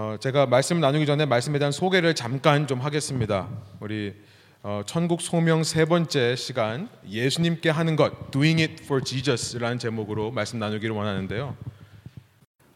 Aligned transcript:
어, 0.00 0.16
제가 0.20 0.46
말씀 0.46 0.78
나누기 0.78 1.06
전에 1.06 1.26
말씀에 1.26 1.58
대한 1.58 1.72
소개를 1.72 2.14
잠깐 2.14 2.68
좀 2.68 2.78
하겠습니다. 2.78 3.48
우리 3.80 4.14
어, 4.62 4.82
천국 4.86 5.20
소명 5.20 5.64
세 5.64 5.86
번째 5.86 6.36
시간 6.36 6.88
예수님께 7.08 7.68
하는 7.70 7.96
것 7.96 8.30
Doing 8.30 8.62
It 8.62 8.84
for 8.84 9.02
Jesus라는 9.02 9.80
제목으로 9.80 10.30
말씀 10.30 10.60
나누기를 10.60 10.94
원하는데요. 10.94 11.56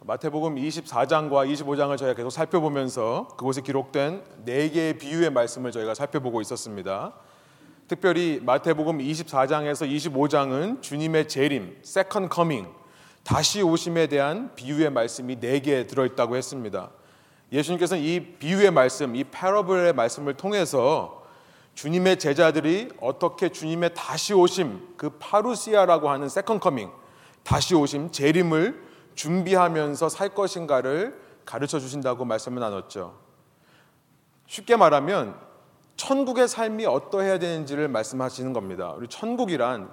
마태복음 0.01 0.57
24장과 0.57 1.49
25장을 1.49 1.97
저희가 1.97 2.15
계속 2.17 2.31
살펴보면서 2.31 3.29
그곳에 3.37 3.61
기록된 3.61 4.25
네 4.45 4.69
개의 4.71 4.99
비유의 4.99 5.31
말씀을 5.31 5.71
저희가 5.71 5.95
살펴보고 5.95 6.41
있었습니다. 6.41 7.13
특별히 7.87 8.41
마태복음 8.43 8.99
24장에서 8.99 9.89
25장은 9.89 10.83
주님의 10.83 11.29
재림, 11.29 11.77
Second 11.85 12.35
Coming, 12.35 12.69
다시 13.23 13.63
오심에 13.63 14.09
대한 14.09 14.53
비유의 14.57 14.91
말씀이 14.91 15.39
네 15.39 15.61
개 15.61 15.87
들어 15.87 16.05
있다고 16.05 16.35
했습니다. 16.35 16.91
예수님께서는 17.53 18.03
이 18.03 18.21
비유의 18.39 18.71
말씀, 18.71 19.15
이 19.15 19.25
parable의 19.25 19.93
말씀을 19.93 20.35
통해서 20.35 21.23
주님의 21.75 22.19
제자들이 22.19 22.91
어떻게 23.01 23.51
주님의 23.51 23.95
다시 23.95 24.35
오심, 24.35 24.95
그 24.97 25.11
parousia라고 25.19 26.11
하는 26.11 26.29
second 26.29 26.61
coming, 26.61 26.91
다시 27.43 27.75
오심, 27.75 28.11
재림을 28.11 28.83
준비하면서 29.15 30.09
살 30.09 30.31
것인가를 30.31 31.21
가르쳐 31.45 31.79
주신다고 31.79 32.25
말씀을 32.25 32.61
나눴죠. 32.61 33.19
쉽게 34.47 34.77
말하면 34.77 35.35
천국의 35.97 36.49
삶이 36.49 36.87
어떠해야 36.87 37.39
되는지를 37.39 37.89
말씀하시는 37.89 38.53
겁니다. 38.53 38.93
우리 38.97 39.09
천국이란 39.09 39.91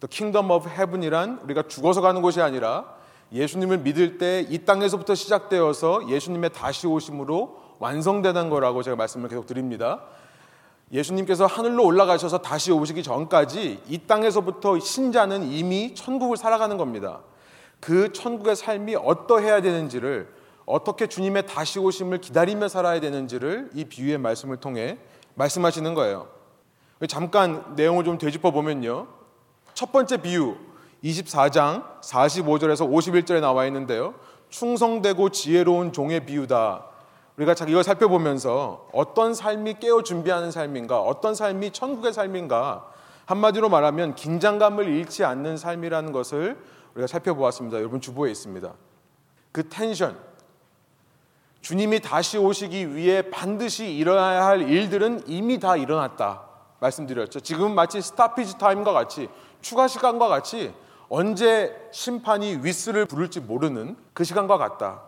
The 0.00 0.08
Kingdom 0.08 0.50
of 0.50 0.68
Heaven이란 0.68 1.40
우리가 1.44 1.62
죽어서 1.68 2.00
가는 2.00 2.22
곳이 2.22 2.40
아니라 2.40 2.99
예수님을 3.32 3.78
믿을 3.78 4.18
때 4.18 4.44
이 4.48 4.64
땅에서부터 4.64 5.14
시작되어서 5.14 6.08
예수님의 6.08 6.50
다시 6.52 6.86
오심으로 6.86 7.60
완성되는 7.78 8.50
거라고 8.50 8.82
제가 8.82 8.96
말씀을 8.96 9.28
계속 9.28 9.46
드립니다. 9.46 10.02
예수님께서 10.92 11.46
하늘로 11.46 11.84
올라가셔서 11.84 12.38
다시 12.38 12.72
오시기 12.72 13.02
전까지 13.02 13.82
이 13.86 13.98
땅에서부터 13.98 14.80
신자는 14.80 15.44
이미 15.44 15.94
천국을 15.94 16.36
살아가는 16.36 16.76
겁니다. 16.76 17.20
그 17.78 18.12
천국의 18.12 18.56
삶이 18.56 18.96
어떠해야 18.96 19.62
되는지를 19.62 20.28
어떻게 20.66 21.06
주님의 21.06 21.46
다시 21.46 21.78
오심을 21.78 22.18
기다리며 22.18 22.68
살아야 22.68 23.00
되는지를 23.00 23.70
이 23.74 23.84
비유의 23.84 24.18
말씀을 24.18 24.56
통해 24.58 24.98
말씀하시는 25.34 25.94
거예요. 25.94 26.28
잠깐 27.08 27.74
내용을 27.76 28.04
좀 28.04 28.18
되짚어 28.18 28.50
보면요. 28.50 29.06
첫 29.72 29.92
번째 29.92 30.18
비유 30.18 30.56
24장 31.04 32.00
45절에서 32.00 32.90
51절에 32.90 33.40
나와 33.40 33.66
있는데요. 33.66 34.14
충성되고 34.50 35.30
지혜로운 35.30 35.92
종의 35.92 36.26
비유다. 36.26 36.86
우리가 37.36 37.54
이걸 37.66 37.82
살펴보면서 37.82 38.88
어떤 38.92 39.32
삶이 39.32 39.74
깨어 39.80 40.02
준비하는 40.02 40.50
삶인가, 40.50 41.00
어떤 41.00 41.34
삶이 41.34 41.70
천국의 41.70 42.12
삶인가, 42.12 42.86
한마디로 43.24 43.68
말하면 43.68 44.14
긴장감을 44.14 44.88
잃지 44.88 45.24
않는 45.24 45.56
삶이라는 45.56 46.12
것을 46.12 46.58
우리가 46.94 47.06
살펴보았습니다. 47.06 47.78
여러분 47.78 48.00
주보에 48.00 48.30
있습니다. 48.30 48.74
그 49.52 49.68
텐션, 49.68 50.18
주님이 51.60 52.00
다시 52.00 52.38
오시기 52.38 52.94
위해 52.94 53.22
반드시 53.30 53.94
일어나야 53.94 54.44
할 54.44 54.68
일들은 54.68 55.24
이미 55.26 55.58
다 55.60 55.76
일어났다. 55.76 56.42
말씀드렸죠. 56.80 57.40
지금 57.40 57.74
마치 57.74 58.00
스타피지 58.00 58.58
타임과 58.58 58.92
같이 58.92 59.28
추가 59.60 59.86
시간과 59.86 60.28
같이 60.28 60.74
언제 61.10 61.76
심판이 61.90 62.60
위스를 62.62 63.04
부를지 63.04 63.40
모르는 63.40 63.96
그 64.14 64.22
시간과 64.22 64.56
같다. 64.58 65.02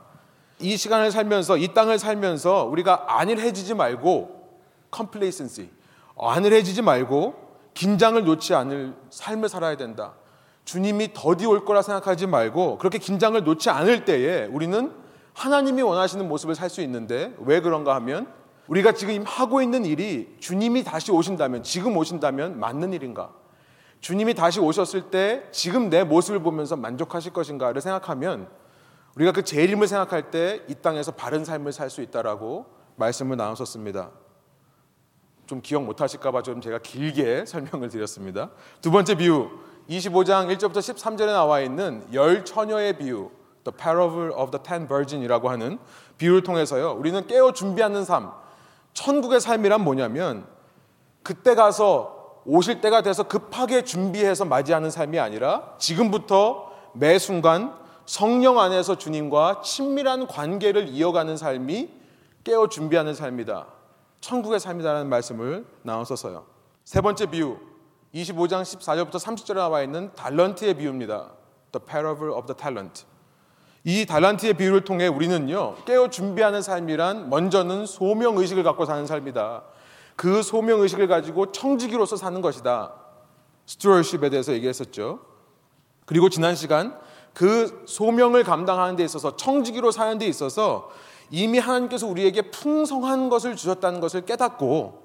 이 0.58 0.76
시간을 0.76 1.12
살면서 1.12 1.56
이 1.56 1.72
땅을 1.74 1.98
살면서 1.98 2.64
우리가 2.64 3.18
안일해지지 3.20 3.74
말고 3.74 4.58
complacency 4.94 5.70
안일해지지 6.18 6.82
말고 6.82 7.34
긴장을 7.74 8.22
놓지 8.24 8.52
않을 8.54 8.94
삶을 9.10 9.48
살아야 9.48 9.76
된다. 9.76 10.14
주님이 10.64 11.12
더디 11.14 11.46
올 11.46 11.64
거라 11.64 11.82
생각하지 11.82 12.26
말고 12.26 12.78
그렇게 12.78 12.98
긴장을 12.98 13.42
놓지 13.42 13.70
않을 13.70 14.04
때에 14.04 14.46
우리는 14.46 14.92
하나님이 15.34 15.82
원하시는 15.82 16.26
모습을 16.28 16.56
살 16.56 16.68
수 16.68 16.80
있는데 16.82 17.32
왜 17.38 17.60
그런가 17.60 17.94
하면 17.94 18.26
우리가 18.66 18.92
지금 18.92 19.22
하고 19.24 19.62
있는 19.62 19.84
일이 19.84 20.36
주님이 20.40 20.82
다시 20.82 21.12
오신다면 21.12 21.62
지금 21.62 21.96
오신다면 21.96 22.58
맞는 22.58 22.92
일인가? 22.92 23.30
주님이 24.02 24.34
다시 24.34 24.58
오셨을 24.60 25.10
때 25.10 25.44
지금 25.52 25.88
내 25.88 26.02
모습을 26.04 26.40
보면서 26.42 26.76
만족하실 26.76 27.32
것인가를 27.32 27.80
생각하면 27.80 28.48
우리가 29.14 29.30
그 29.32 29.44
재림을 29.44 29.86
생각할 29.86 30.30
때 30.30 30.64
이 30.68 30.74
땅에서 30.74 31.12
바른 31.12 31.44
삶을 31.44 31.72
살 31.72 31.88
수 31.88 32.02
있다라고 32.02 32.66
말씀을 32.96 33.36
나눴었습니다. 33.36 34.10
좀 35.46 35.60
기억 35.62 35.84
못 35.84 36.00
하실까 36.00 36.32
봐 36.32 36.42
좀 36.42 36.60
제가 36.60 36.78
길게 36.78 37.46
설명을 37.46 37.88
드렸습니다. 37.88 38.50
두 38.80 38.90
번째 38.90 39.14
비유 39.14 39.50
25장 39.88 40.52
1절부터 40.56 40.78
13절에 40.78 41.26
나와 41.26 41.60
있는 41.60 42.04
열 42.12 42.44
처녀의 42.44 42.98
비유 42.98 43.30
The 43.64 43.76
Parable 43.76 44.32
of 44.34 44.50
the 44.50 44.62
Ten 44.64 44.88
Virgin이라고 44.88 45.48
하는 45.48 45.78
비유를 46.18 46.42
통해서요. 46.42 46.92
우리는 46.92 47.24
깨어 47.28 47.52
준비하는 47.52 48.04
삶, 48.04 48.32
천국의 48.94 49.40
삶이란 49.40 49.82
뭐냐면 49.82 50.44
그때 51.22 51.54
가서 51.54 52.21
오실 52.44 52.80
때가 52.80 53.02
돼서 53.02 53.22
급하게 53.24 53.84
준비해서 53.84 54.44
맞이하는 54.44 54.90
삶이 54.90 55.18
아니라 55.18 55.74
지금부터 55.78 56.72
매 56.94 57.18
순간 57.18 57.74
성령 58.04 58.58
안에서 58.58 58.98
주님과 58.98 59.62
친밀한 59.62 60.26
관계를 60.26 60.88
이어가는 60.88 61.36
삶이 61.36 61.88
깨어 62.44 62.68
준비하는 62.68 63.14
삶이다. 63.14 63.66
천국의 64.20 64.60
삶이다라는 64.60 65.08
말씀을 65.08 65.64
나눴었어요. 65.82 66.44
세 66.84 67.00
번째 67.00 67.26
비유 67.26 67.56
25장 68.14 68.62
14절부터 68.62 69.12
30절에 69.12 69.54
나와 69.54 69.82
있는 69.82 70.10
달런트의 70.14 70.74
비유입니다. 70.74 71.30
The 71.70 71.86
parable 71.86 72.34
of 72.34 72.46
the 72.46 72.56
talent. 72.56 73.04
이 73.84 74.06
달란트의 74.06 74.54
비유를 74.54 74.84
통해 74.84 75.08
우리는요 75.08 75.76
깨어 75.86 76.08
준비하는 76.10 76.62
삶이란 76.62 77.30
먼저는 77.30 77.86
소명 77.86 78.36
의식을 78.36 78.62
갖고 78.62 78.84
사는 78.84 79.06
삶이다. 79.06 79.62
그 80.16 80.42
소명 80.42 80.80
의식을 80.80 81.08
가지고 81.08 81.52
청지기로서 81.52 82.16
사는 82.16 82.40
것이다. 82.40 82.94
스튜어십에 83.66 84.30
대해서 84.30 84.52
얘기했었죠. 84.52 85.20
그리고 86.06 86.28
지난 86.28 86.54
시간 86.54 86.98
그 87.32 87.84
소명을 87.86 88.44
감당하는 88.44 88.96
데 88.96 89.04
있어서 89.04 89.36
청지기로 89.36 89.90
사는 89.90 90.18
데 90.18 90.26
있어서 90.26 90.90
이미 91.30 91.58
하나님께서 91.58 92.06
우리에게 92.06 92.50
풍성한 92.50 93.30
것을 93.30 93.56
주셨다는 93.56 94.00
것을 94.00 94.26
깨닫고 94.26 95.02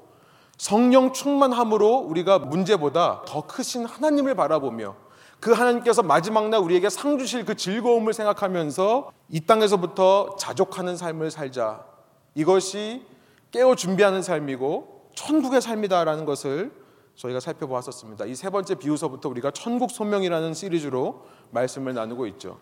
성령 0.57 1.13
충만함으로 1.13 1.97
우리가 2.00 2.39
문제보다 2.39 3.22
더 3.25 3.45
크신 3.45 3.85
하나님을 3.85 4.35
바라보며 4.35 4.95
그 5.39 5.51
하나님께서 5.51 6.01
마지막 6.01 6.50
날 6.50 6.59
우리에게 6.59 6.89
상 6.89 7.18
주실 7.19 7.45
그 7.45 7.56
즐거움을 7.56 8.13
생각하면서 8.13 9.12
이 9.29 9.41
땅에서부터 9.41 10.35
자족하는 10.38 10.97
삶을 10.97 11.29
살자. 11.29 11.85
이것이 12.34 13.06
깨어 13.51 13.75
준비하는 13.75 14.24
삶이고 14.24 14.97
천국의 15.18 15.62
삶이다라는 15.62 16.26
것을 16.26 16.72
저희가 17.16 17.40
살펴보았었습니다. 17.40 18.26
이 18.26 18.36
세 18.36 18.50
번째 18.52 18.76
비유서부터 18.76 19.28
우리가 19.30 19.50
천국 19.52 19.90
소명이라는 19.90 20.54
시리즈로 20.54 21.26
말씀을 21.50 21.96
나누고 21.96 22.28
있죠. 22.28 22.60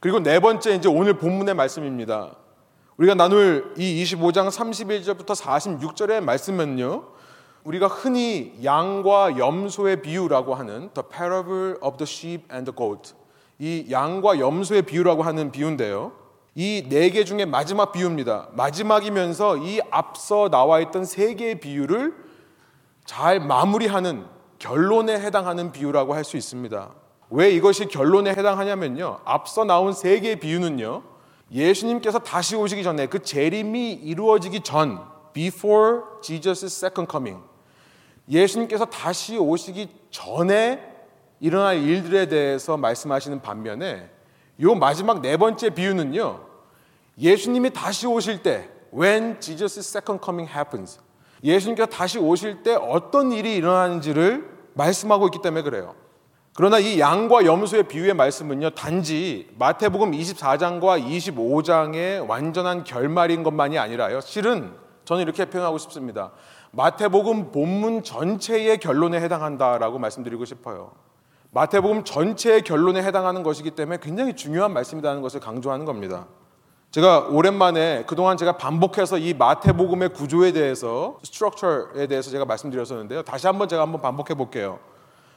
그리고 0.00 0.18
네 0.18 0.40
번째 0.40 0.74
이제 0.74 0.88
오늘 0.88 1.14
본문의 1.14 1.54
말씀입니다. 1.54 2.34
우리가 2.96 3.14
나눌 3.14 3.72
이 3.78 4.02
25장 4.02 4.48
31절부터 4.50 5.36
46절의 5.36 6.20
말씀은요. 6.24 7.04
우리가 7.62 7.86
흔히 7.86 8.52
양과 8.64 9.38
염소의 9.38 10.02
비유라고 10.02 10.56
하는 10.56 10.90
the 10.94 11.08
parable 11.08 11.76
of 11.80 11.96
the 11.96 12.02
sheep 12.08 12.44
and 12.52 12.68
the 12.70 12.76
goat. 12.76 13.14
이 13.60 13.86
양과 13.92 14.40
염소의 14.40 14.82
비유라고 14.82 15.22
하는 15.22 15.52
비유인데요. 15.52 16.10
이 16.54 16.82
네 16.88 17.10
개 17.10 17.24
중에 17.24 17.44
마지막 17.46 17.92
비유입니다. 17.92 18.48
마지막이면서 18.52 19.56
이 19.58 19.80
앞서 19.90 20.50
나와 20.50 20.80
있던 20.80 21.04
세 21.04 21.34
개의 21.34 21.60
비유를 21.60 22.14
잘 23.06 23.40
마무리하는 23.40 24.26
결론에 24.58 25.14
해당하는 25.18 25.72
비유라고 25.72 26.14
할 26.14 26.24
수 26.24 26.36
있습니다. 26.36 26.90
왜 27.30 27.50
이것이 27.50 27.86
결론에 27.86 28.30
해당하냐면요. 28.30 29.20
앞서 29.24 29.64
나온 29.64 29.94
세 29.94 30.20
개의 30.20 30.36
비유는요. 30.38 31.02
예수님께서 31.50 32.18
다시 32.18 32.54
오시기 32.54 32.82
전에 32.82 33.06
그 33.06 33.22
재림이 33.22 33.92
이루어지기 33.94 34.60
전 34.60 35.00
before 35.32 36.00
Jesus' 36.22 36.66
second 36.66 37.10
coming 37.10 37.42
예수님께서 38.28 38.84
다시 38.84 39.38
오시기 39.38 39.88
전에 40.10 40.80
일어날 41.40 41.78
일들에 41.78 42.26
대해서 42.28 42.76
말씀하시는 42.76 43.40
반면에 43.40 44.10
요 44.60 44.74
마지막 44.74 45.20
네 45.20 45.36
번째 45.36 45.70
비유는요. 45.70 46.40
예수님이 47.18 47.70
다시 47.70 48.06
오실 48.06 48.42
때 48.42 48.68
when 48.94 49.40
Jesus' 49.40 49.80
second 49.80 50.20
coming 50.24 50.50
happens 50.50 51.00
예수님께서 51.42 51.88
다시 51.88 52.18
오실 52.18 52.62
때 52.62 52.74
어떤 52.74 53.32
일이 53.32 53.56
일어나는지를 53.56 54.48
말씀하고 54.74 55.26
있기 55.26 55.42
때문에 55.42 55.62
그래요. 55.62 55.94
그러나 56.54 56.78
이 56.78 57.00
양과 57.00 57.46
염소의 57.46 57.84
비유의 57.88 58.14
말씀은요, 58.14 58.70
단지 58.70 59.48
마태복음 59.58 60.12
24장과 60.12 61.02
25장의 61.02 62.28
완전한 62.28 62.84
결말인 62.84 63.42
것만이 63.42 63.78
아니라요, 63.78 64.20
실은 64.20 64.74
저는 65.04 65.22
이렇게 65.22 65.46
표현하고 65.46 65.78
싶습니다. 65.78 66.32
마태복음 66.72 67.52
본문 67.52 68.02
전체의 68.02 68.78
결론에 68.78 69.20
해당한다라고 69.20 69.98
말씀드리고 69.98 70.44
싶어요. 70.44 70.92
마태복음 71.54 72.04
전체의 72.04 72.62
결론에 72.62 73.02
해당하는 73.02 73.42
것이기 73.42 73.72
때문에 73.72 73.98
굉장히 74.00 74.34
중요한 74.34 74.72
말씀이라는 74.72 75.20
것을 75.20 75.38
강조하는 75.38 75.84
겁니다. 75.84 76.26
제가 76.90 77.28
오랜만에 77.30 78.04
그동안 78.06 78.38
제가 78.38 78.56
반복해서 78.56 79.18
이 79.18 79.34
마태복음의 79.34 80.14
구조에 80.14 80.52
대해서 80.52 81.18
스트럭처에 81.22 82.06
대해서 82.06 82.30
제가 82.30 82.46
말씀드렸었는데요. 82.46 83.22
다시 83.22 83.46
한번 83.46 83.68
제가 83.68 83.82
한번 83.82 84.00
반복해 84.00 84.34
볼게요. 84.34 84.78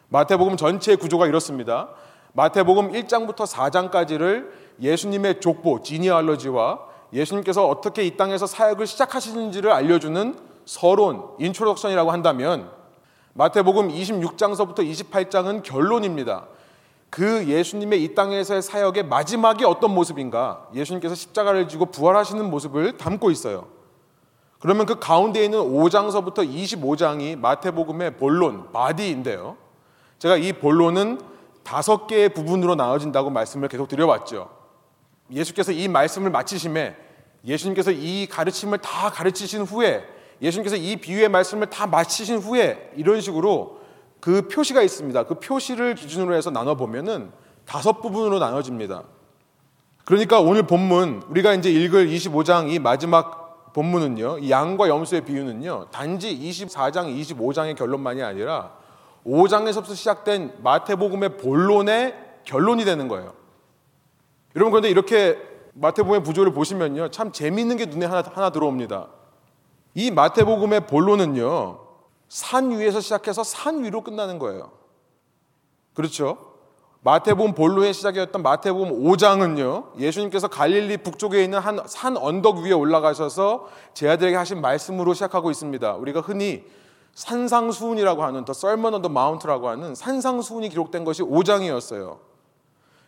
마태복음 0.07 0.55
전체의 0.55 0.95
구조가 0.97 1.27
이렇습니다. 1.27 1.89
마태복음 2.31 2.93
1장부터 2.93 3.45
4장까지를 3.45 4.51
예수님의 4.79 5.41
족보, 5.41 5.81
지니알러지와 5.83 6.79
예수님께서 7.11 7.67
어떻게 7.67 8.03
이 8.03 8.15
땅에서 8.15 8.47
사역을 8.47 8.87
시작하시는지를 8.87 9.69
알려주는 9.69 10.35
서론, 10.63 11.23
introduction이라고 11.39 12.11
한다면 12.11 12.69
마태복음 13.37 13.89
26장서부터 13.89 14.79
28장은 14.79 15.61
결론입니다. 15.61 16.47
그 17.09 17.45
예수님의 17.45 18.01
이 18.01 18.15
땅에서의 18.15 18.61
사역의 18.61 19.07
마지막이 19.07 19.65
어떤 19.65 19.93
모습인가? 19.93 20.69
예수님께서 20.73 21.15
십자가를 21.15 21.67
지고 21.67 21.87
부활하시는 21.87 22.49
모습을 22.49 22.97
담고 22.97 23.31
있어요. 23.31 23.67
그러면 24.59 24.85
그 24.85 24.99
가운데 24.99 25.43
있는 25.43 25.59
5장서부터 25.59 26.49
25장이 26.49 27.37
마태복음의 27.37 28.15
본론, 28.15 28.71
body인데요. 28.71 29.57
제가 30.17 30.37
이 30.37 30.53
본론은 30.53 31.19
다섯 31.63 32.07
개의 32.07 32.29
부분으로 32.29 32.75
나눠진다고 32.75 33.31
말씀을 33.31 33.67
계속 33.67 33.89
드려왔죠. 33.89 34.49
예수께서 35.29 35.73
이 35.73 35.89
말씀을 35.89 36.31
마치심에 36.31 36.95
예수님께서 37.43 37.91
이 37.91 38.27
가르침을 38.27 38.77
다 38.77 39.09
가르치신 39.09 39.63
후에 39.63 40.14
예수님께서 40.41 40.75
이 40.75 40.97
비유의 40.97 41.29
말씀을 41.29 41.69
다 41.69 41.87
마치신 41.87 42.37
후에 42.37 42.91
이런 42.95 43.21
식으로 43.21 43.79
그 44.19 44.47
표시가 44.47 44.81
있습니다. 44.81 45.23
그 45.23 45.35
표시를 45.35 45.95
기준으로 45.95 46.35
해서 46.35 46.49
나눠 46.49 46.75
보면은 46.75 47.31
다섯 47.65 48.01
부분으로 48.01 48.39
나눠집니다. 48.39 49.03
그러니까 50.03 50.39
오늘 50.39 50.63
본문 50.63 51.23
우리가 51.29 51.53
이제 51.53 51.71
읽을 51.71 52.07
25장 52.07 52.71
이 52.71 52.79
마지막 52.79 53.73
본문은요. 53.73 54.39
이 54.39 54.51
양과 54.51 54.87
염소의 54.87 55.25
비유는요. 55.25 55.87
단지 55.91 56.37
24장, 56.37 57.13
25장의 57.13 57.75
결론만이 57.75 58.23
아니라 58.23 58.73
5장에서부터 59.25 59.95
시작된 59.95 60.53
마태복음의 60.63 61.37
본론의 61.37 62.15
결론이 62.45 62.85
되는 62.85 63.07
거예요. 63.07 63.33
여러분 64.55 64.71
그런데 64.71 64.89
이렇게 64.89 65.37
마태복음의 65.73 66.23
구조를 66.23 66.53
보시면요. 66.53 67.09
참 67.09 67.31
재미있는 67.31 67.75
게 67.75 67.85
눈에 67.87 68.05
하나, 68.05 68.23
하나 68.33 68.49
들어옵니다. 68.51 69.07
이 69.95 70.11
마태복음의 70.11 70.87
본론은요. 70.87 71.79
산 72.27 72.71
위에서 72.71 72.99
시작해서 72.99 73.43
산 73.43 73.83
위로 73.83 74.01
끝나는 74.01 74.37
거예요. 74.39 74.71
그렇죠? 75.93 76.37
마태복음 77.01 77.53
본론의 77.53 77.93
시작이었던 77.93 78.41
마태복음 78.41 79.03
5장은요. 79.03 79.99
예수님께서 79.99 80.47
갈릴리 80.47 80.97
북쪽에 80.97 81.43
있는 81.43 81.59
한 81.59 81.79
산 81.87 82.17
언덕 82.17 82.57
위에 82.57 82.71
올라가셔서 82.73 83.67
제 83.93 84.09
아들에게 84.09 84.35
하신 84.35 84.59
말씀으로 84.59 85.13
시작하고 85.13 85.51
있습니다. 85.51 85.93
우리가 85.95 86.21
흔히 86.21 86.63
산상수훈이라고 87.13 88.23
하는 88.23 88.43
더 88.43 88.51
썰먼 88.53 88.95
언더 88.95 89.07
마운트라고 89.09 89.69
하는 89.69 89.95
산상수훈이 89.95 90.67
기록된 90.69 91.05
것이 91.05 91.21
5장이었어요. 91.21 92.17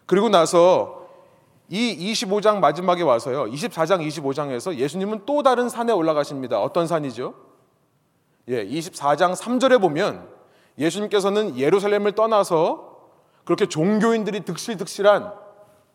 그리고 0.06 0.30
나서 0.30 1.07
이 1.70 2.14
25장 2.14 2.60
마지막에 2.60 3.04
와서요. 3.04 3.46
24장 3.46 4.06
25장에서 4.08 4.76
예수님은 4.76 5.24
또 5.26 5.44
다른 5.44 5.70
산에 5.70 5.92
올라가십니다. 5.92 6.62
어떤 6.62 6.88
산이죠? 6.88 7.34
예, 8.48 8.66
24장 8.66 9.36
3절에 9.36 9.82
보면 9.82 10.28
예수님께서는 10.78 11.58
예루살렘을 11.58 12.14
떠나서 12.14 12.98
그렇게 13.44 13.66
종교인들이 13.66 14.42
득실득실한 14.42 15.34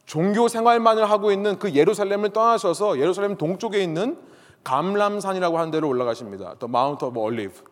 종교 0.04 0.48
생활만을 0.48 1.08
하고 1.10 1.32
있는 1.32 1.58
그 1.58 1.72
예루살렘을 1.72 2.30
떠나셔서 2.30 2.98
예루살렘 2.98 3.36
동쪽에 3.36 3.82
있는 3.82 4.18
감람산이라고 4.64 5.58
하는 5.58 5.70
데로 5.70 5.88
올라가십니다. 5.88 6.56
The 6.58 6.68
Mount 6.68 7.04
of 7.04 7.18
Olive. 7.18 7.62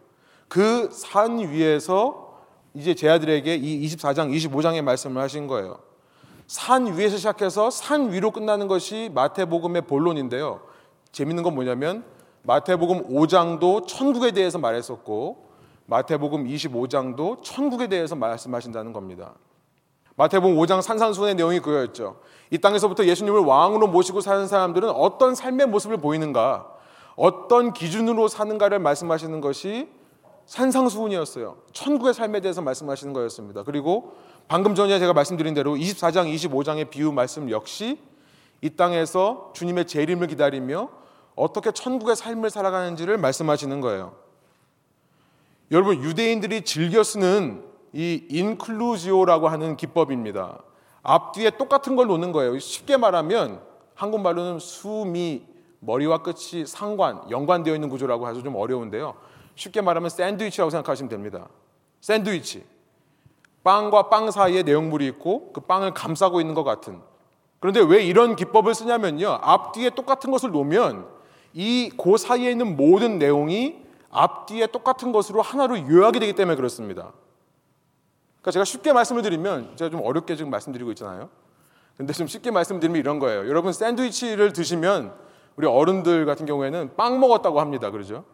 그산 0.49 1.39
위에서 1.39 2.39
이제 2.75 2.95
제 2.95 3.09
아들에게 3.09 3.55
이 3.57 3.87
24장, 3.87 4.35
25장의 4.35 4.83
말씀을 4.83 5.21
하신 5.23 5.47
거예요. 5.47 5.79
산 6.51 6.99
위에서 6.99 7.17
시작해서 7.17 7.71
산 7.71 8.11
위로 8.11 8.33
끝나는 8.33 8.67
것이 8.67 9.09
마태복음의 9.15 9.83
본론인데요. 9.83 10.59
재밌는 11.13 11.45
건 11.45 11.55
뭐냐면 11.55 12.03
마태복음 12.43 13.07
5장도 13.07 13.87
천국에 13.87 14.33
대해서 14.33 14.59
말했었고 14.59 15.47
마태복음 15.87 16.49
25장도 16.49 17.45
천국에 17.45 17.87
대해서 17.87 18.17
말씀하신다는 18.17 18.93
겁니다. 18.93 19.35
마태복음 20.17 20.57
5장 20.57 20.83
산산수훈의 20.83 21.37
내용이 21.37 21.61
그거였죠. 21.61 22.17
이 22.51 22.59
땅에서부터 22.59 23.05
예수님을 23.05 23.43
왕으로 23.43 23.87
모시고 23.87 24.21
사는 24.21 24.49
사람들은 24.49 24.91
어떤 24.91 25.37
삶의 25.37 25.69
모습을 25.69 25.99
보이는가, 25.99 26.67
어떤 27.15 27.73
기준으로 27.73 28.27
사는가를 28.27 28.81
말씀하시는 28.81 29.41
것이 29.41 29.89
산상수훈이었어요. 30.51 31.59
천국의 31.73 32.13
삶에 32.13 32.41
대해서 32.41 32.61
말씀하시는 32.61 33.13
거였습니다. 33.13 33.63
그리고 33.63 34.17
방금 34.49 34.75
전에 34.75 34.99
제가 34.99 35.13
말씀드린 35.13 35.55
대로 35.55 35.77
24장, 35.77 36.33
25장의 36.35 36.91
비유 36.91 37.13
말씀 37.13 37.49
역시 37.51 38.01
이 38.61 38.71
땅에서 38.71 39.53
주님의 39.55 39.87
재림을 39.87 40.27
기다리며 40.27 40.89
어떻게 41.37 41.71
천국의 41.71 42.17
삶을 42.17 42.51
살아가는지를 42.51 43.17
말씀하시는 43.17 43.81
거예요. 43.81 44.17
여러분 45.71 46.03
유대인들이 46.03 46.63
즐겨 46.63 47.05
쓰는 47.05 47.63
이 47.93 48.27
인클루지오라고 48.29 49.49
하는 49.49 49.77
기법입니다. 49.77 50.65
앞뒤에 51.05 51.51
똑같은 51.51 51.95
걸 51.95 52.09
놓는 52.09 52.33
거예요. 52.33 52.59
쉽게 52.59 52.97
말하면 52.97 53.61
한국말로는 53.95 54.59
수미 54.59 55.45
머리와 55.79 56.25
끝이 56.25 56.67
상관 56.67 57.31
연관되어 57.31 57.73
있는 57.73 57.89
구조라고 57.89 58.29
해서 58.29 58.43
좀 58.43 58.57
어려운데요. 58.57 59.30
쉽게 59.61 59.83
말하면 59.83 60.09
샌드위치라고 60.09 60.71
생각하시면 60.71 61.11
됩니다. 61.11 61.49
샌드위치. 62.01 62.65
빵과 63.63 64.09
빵 64.09 64.31
사이에 64.31 64.63
내용물이 64.63 65.07
있고 65.09 65.53
그 65.53 65.61
빵을 65.61 65.93
감싸고 65.93 66.41
있는 66.41 66.55
것 66.55 66.65
같은. 66.65 67.01
그런데 67.61 67.81
왜 67.81 68.03
이런 68.03 68.37
기법을 68.37 68.75
쓰냐면요. 68.75 69.29
앞뒤에 69.43 69.91
똑같은 69.91 70.31
것을 70.31 70.51
놓으면 70.51 71.07
이 71.53 71.91
그 71.99 72.17
사이에 72.17 72.51
있는 72.51 72.77
모든 72.77 73.19
내용이 73.19 73.85
앞뒤에 74.11 74.69
똑같은 74.69 75.13
것으로 75.13 75.43
하나로 75.43 75.79
요약이 75.89 76.21
되기 76.21 76.33
때문에 76.33 76.57
그렇습니다. 76.57 77.13
그러니까 78.41 78.51
제가 78.53 78.65
쉽게 78.65 78.95
말씀을 78.95 79.21
드리면 79.21 79.77
제가 79.77 79.91
좀 79.91 80.01
어렵게 80.03 80.37
지금 80.37 80.51
말씀드리고 80.51 80.91
있잖아요. 80.93 81.29
근데 81.99 82.15
좀 82.15 82.27
쉽게 82.27 82.51
말씀드리면 82.51 82.99
이런 82.99 83.19
거예요. 83.19 83.47
여러분 83.47 83.75
샌드위치를 83.75 84.55
드시면 84.55 85.13
우리 85.57 85.67
어른들 85.67 86.25
같은 86.25 86.47
경우에는 86.47 86.97
빵 86.97 87.21
먹었다고 87.21 87.61
합니다. 87.61 87.91
그러죠? 87.91 88.25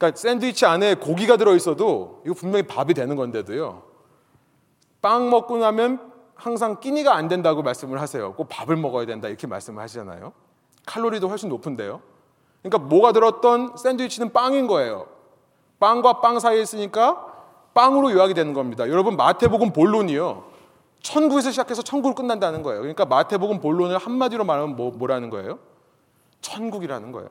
그러니까 0.00 0.16
샌드위치 0.16 0.64
안에 0.64 0.94
고기가 0.94 1.36
들어 1.36 1.54
있어도 1.54 2.22
이거 2.24 2.32
분명히 2.32 2.62
밥이 2.66 2.94
되는 2.94 3.16
건데도요. 3.16 3.82
빵 5.02 5.28
먹고 5.28 5.58
나면 5.58 6.10
항상 6.34 6.80
끼니가 6.80 7.14
안 7.14 7.28
된다고 7.28 7.62
말씀을 7.62 8.00
하세요. 8.00 8.32
꼭 8.32 8.48
밥을 8.48 8.76
먹어야 8.76 9.04
된다 9.04 9.28
이렇게 9.28 9.46
말씀을 9.46 9.82
하시잖아요. 9.82 10.32
칼로리도 10.86 11.28
훨씬 11.28 11.50
높은데요. 11.50 12.00
그러니까 12.62 12.78
뭐가 12.88 13.12
들었던 13.12 13.76
샌드위치는 13.76 14.32
빵인 14.32 14.66
거예요. 14.68 15.06
빵과 15.78 16.20
빵 16.20 16.40
사이에 16.40 16.62
있으니까 16.62 17.26
빵으로 17.74 18.10
요약이 18.10 18.32
되는 18.32 18.54
겁니다. 18.54 18.88
여러분 18.88 19.16
마태복음 19.16 19.74
본론이요. 19.74 20.44
천국에서 21.02 21.50
시작해서 21.50 21.82
천국으로 21.82 22.14
끝난다는 22.14 22.62
거예요. 22.62 22.80
그러니까 22.80 23.04
마태복음 23.04 23.60
본론을 23.60 23.98
한마디로 23.98 24.44
말하면 24.44 24.76
뭐, 24.76 24.92
뭐라는 24.92 25.28
거예요? 25.28 25.58
천국이라는 26.40 27.12
거예요. 27.12 27.28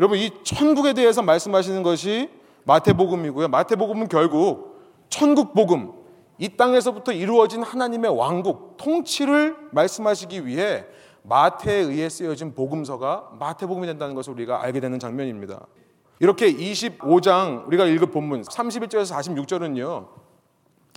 여러분 0.00 0.16
이 0.16 0.30
천국에 0.44 0.94
대해서 0.94 1.20
말씀하시는 1.20 1.82
것이 1.82 2.30
마태복음이고요. 2.64 3.48
마태복음은 3.48 4.08
결국 4.08 4.80
천국 5.10 5.52
복음, 5.52 5.92
이 6.38 6.48
땅에서부터 6.48 7.12
이루어진 7.12 7.62
하나님의 7.62 8.16
왕국, 8.16 8.78
통치를 8.78 9.54
말씀하시기 9.72 10.46
위해 10.46 10.86
마태에 11.22 11.74
의해 11.74 12.08
쓰여진 12.08 12.54
복음서가 12.54 13.32
마태복음이 13.38 13.86
된다는 13.86 14.14
것을 14.14 14.32
우리가 14.32 14.62
알게 14.62 14.80
되는 14.80 14.98
장면입니다. 14.98 15.66
이렇게 16.18 16.50
25장 16.50 17.66
우리가 17.66 17.84
읽은 17.84 18.10
본문 18.10 18.40
31절에서 18.40 19.14
46절은요. 19.14 20.08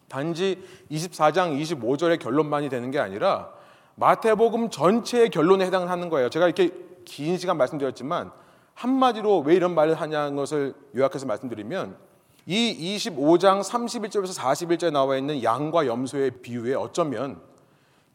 단지 0.07 0.63
24장 0.89 1.59
25절의 1.59 2.19
결론만이 2.19 2.69
되는 2.69 2.89
게 2.89 2.99
아니라 2.99 3.49
마태복음 3.95 4.69
전체의 4.69 5.29
결론에 5.29 5.65
해당하는 5.65 6.07
거예요. 6.07 6.29
제가 6.29 6.45
이렇게 6.45 6.71
긴 7.03 7.37
시간 7.37 7.57
말씀드렸지만 7.57 8.31
한마디로 8.73 9.39
왜 9.39 9.55
이런 9.55 9.75
말을 9.75 9.95
하냐는 9.95 10.35
것을 10.35 10.73
요약해서 10.95 11.25
말씀드리면 11.25 11.97
이 12.45 12.97
25장 12.97 13.63
31절에서 13.63 14.37
41절에 14.37 14.91
나와 14.91 15.17
있는 15.17 15.41
양과 15.43 15.87
염소의 15.87 16.41
비유에 16.41 16.73
어쩌면 16.75 17.41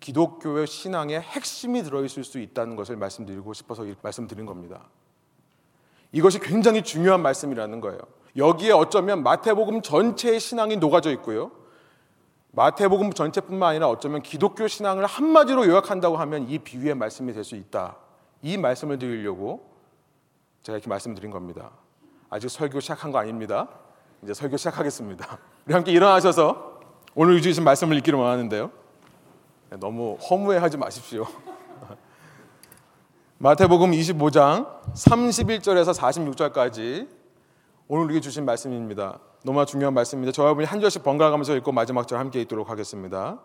기독교의 0.01 0.67
신앙의 0.67 1.21
핵심이 1.21 1.83
들어있을 1.83 2.25
수 2.25 2.39
있다는 2.39 2.77
것을 2.77 2.97
말씀드리고 2.97 3.53
싶어서 3.55 3.85
말씀드린 4.03 4.47
겁니다. 4.47 4.89
이것이 6.13 6.39
굉장히 6.41 6.83
중요한 6.83 7.23
말씀이라는 7.23 7.81
거예요. 7.81 7.99
여기에 8.37 8.73
어쩌면 8.73 9.23
마태복음 9.23 9.83
전체의 9.83 10.41
신앙이 10.41 10.77
녹아져 10.77 11.11
있고요. 11.13 11.51
마태복음 12.53 13.13
전체뿐만 13.13 13.71
아니라 13.71 13.89
어쩌면 13.89 14.23
기독교 14.23 14.67
신앙을 14.69 15.07
한마디로 15.07 15.67
요약한다고 15.67 16.17
하면 16.17 16.49
이 16.49 16.59
비유의 16.59 16.95
말씀이 16.95 17.33
될 17.33 17.45
수 17.45 17.57
있다. 17.57 17.97
이 18.43 18.57
말씀을 18.57 18.99
드리려고 18.99 19.68
제가 20.63 20.77
이렇게 20.77 20.89
말씀드린 20.89 21.31
겁니다. 21.31 21.71
아직 22.31 22.49
설교 22.51 22.81
시작한 22.81 23.11
거 23.11 23.19
아닙니다. 23.19 23.69
이제 24.23 24.35
설교 24.35 24.57
시작하겠습니다. 24.57 25.39
우리 25.67 25.75
함께 25.75 25.93
일어나셔서 25.93 26.81
오늘 27.15 27.41
주신 27.41 27.65
말씀을 27.65 27.97
읽기를 27.99 28.19
원하는데요. 28.19 28.71
너무 29.81 30.17
허무해하지 30.31 30.77
마십시오. 30.77 31.27
마태복음 33.39 33.93
25장 33.93 34.83
31절에서 34.95 35.95
46절까지 35.95 37.09
오늘 37.87 38.05
우리에게 38.05 38.21
주신 38.21 38.45
말씀입니다. 38.45 39.21
너무나 39.45 39.65
중요한 39.65 39.95
말씀입니다. 39.95 40.33
저와 40.33 40.49
여러분이 40.49 40.67
한 40.67 40.81
절씩 40.81 41.05
번갈아 41.05 41.31
가면서 41.31 41.55
읽고 41.57 41.73
마지막 41.73 42.09
절 42.09 42.19
함께 42.19 42.41
읽도록 42.41 42.69
하겠습니다. 42.69 43.41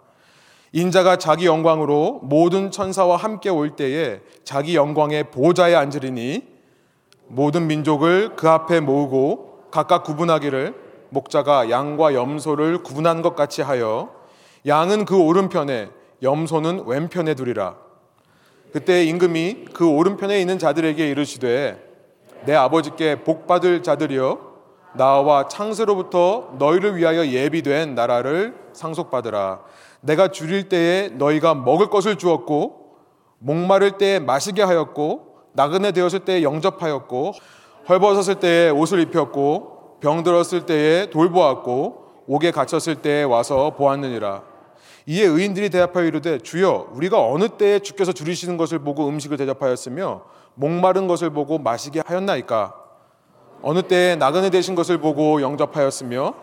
인자가 0.72 1.17
자기 1.17 1.46
영광으로 1.46 2.22
모든 2.24 2.72
천사와 2.72 3.17
함께 3.17 3.50
올 3.50 3.75
때에 3.75 4.22
자기 4.43 4.75
영광의 4.75 5.29
보좌에 5.29 5.75
앉으리니 5.75 6.52
모든 7.27 7.68
민족을 7.68 8.36
그 8.36 8.50
앞에 8.50 8.80
모으고 8.80 9.68
각각 9.72 10.03
구분하기를 10.03 10.75
목자가 11.10 11.70
양과 11.70 12.13
염소를 12.13 12.84
구분한 12.84 13.22
것 13.22 13.36
같이 13.36 13.62
하여 13.62 14.12
양은 14.65 15.06
그 15.06 15.18
오른편에 15.18 15.89
염소는 16.22 16.86
왼편에 16.86 17.36
두리라. 17.36 17.75
그때 18.72 19.03
임금이 19.03 19.65
그 19.74 19.88
오른편에 19.88 20.39
있는 20.39 20.58
자들에게 20.58 21.10
이르시되 21.10 21.94
내 22.46 22.56
아버지께 22.56 23.24
복 23.24 23.46
받을 23.46 23.84
자들이여 23.84 24.53
나와 24.96 25.48
창세로부터 25.48 26.56
너희를 26.58 26.98
위하여 26.98 27.25
예비된 27.27 27.96
나라를 27.96 28.56
상속받으라. 28.74 29.62
내가 30.01 30.30
줄일 30.30 30.70
때에 30.70 31.10
너희가 31.10 31.56
먹을 31.56 31.89
것을 31.89 32.18
주었고 32.18 32.96
목마를 33.39 33.98
때에 33.98 34.20
마시게 34.20 34.62
하였고 34.62 35.33
나그네 35.53 35.91
되었을 35.91 36.19
때에 36.19 36.43
영접하였고 36.43 37.33
헐벗었을 37.88 38.36
때에 38.36 38.69
옷을 38.69 39.00
입혔고 39.00 40.00
병들었을 40.01 40.65
때에 40.65 41.10
돌보았고 41.10 42.03
옥에 42.27 42.51
갇혔을 42.51 42.95
때에 42.95 43.24
와서 43.24 43.72
보았느니라. 43.72 44.43
이에 45.05 45.25
의인들이 45.25 45.69
대답하여 45.69 46.05
이르되 46.05 46.39
주여 46.39 46.89
우리가 46.93 47.22
어느 47.22 47.50
때에 47.50 47.79
주께서 47.79 48.13
줄이시는 48.13 48.57
것을 48.57 48.79
보고 48.79 49.07
음식을 49.07 49.38
대접하였으며 49.38 50.22
목마른 50.55 51.07
것을 51.07 51.29
보고 51.29 51.57
마시게 51.57 52.01
하였나이까? 52.05 52.75
어느 53.62 53.81
때에 53.81 54.15
나그네 54.15 54.50
되신 54.50 54.75
것을 54.75 54.98
보고 54.98 55.41
영접하였으며 55.41 56.33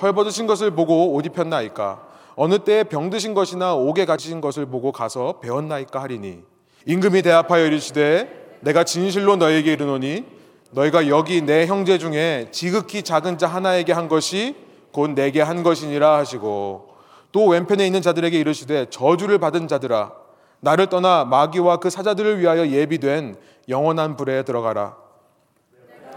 헐벗으신 0.00 0.46
것을 0.46 0.70
보고 0.70 1.14
옷 1.14 1.26
입혔나이까? 1.26 2.06
어느 2.36 2.58
때에 2.58 2.84
병드신 2.84 3.34
것이나 3.34 3.74
옥에 3.74 4.04
갇히신 4.04 4.40
것을 4.40 4.66
보고 4.66 4.92
가서 4.92 5.40
배웠나이까 5.40 6.00
하리니? 6.00 6.42
임금이 6.86 7.22
대답하여 7.22 7.66
이르시되 7.66 8.47
내가 8.60 8.84
진실로 8.84 9.36
너에게 9.36 9.72
이르노니 9.72 10.24
너희가 10.70 11.08
여기 11.08 11.40
내 11.42 11.66
형제 11.66 11.98
중에 11.98 12.48
지극히 12.50 13.02
작은 13.02 13.38
자 13.38 13.46
하나에게 13.46 13.92
한 13.92 14.08
것이 14.08 14.54
곧 14.92 15.10
내게 15.10 15.40
한 15.40 15.62
것이니라 15.62 16.18
하시고 16.18 16.88
또 17.32 17.46
왼편에 17.46 17.86
있는 17.86 18.02
자들에게 18.02 18.38
이르시되 18.38 18.86
저주를 18.90 19.38
받은 19.38 19.68
자들아 19.68 20.12
나를 20.60 20.88
떠나 20.88 21.24
마귀와 21.24 21.76
그 21.78 21.90
사자들을 21.90 22.40
위하여 22.40 22.66
예비된 22.66 23.36
영원한 23.68 24.16
불에 24.16 24.42
들어가라. 24.42 24.96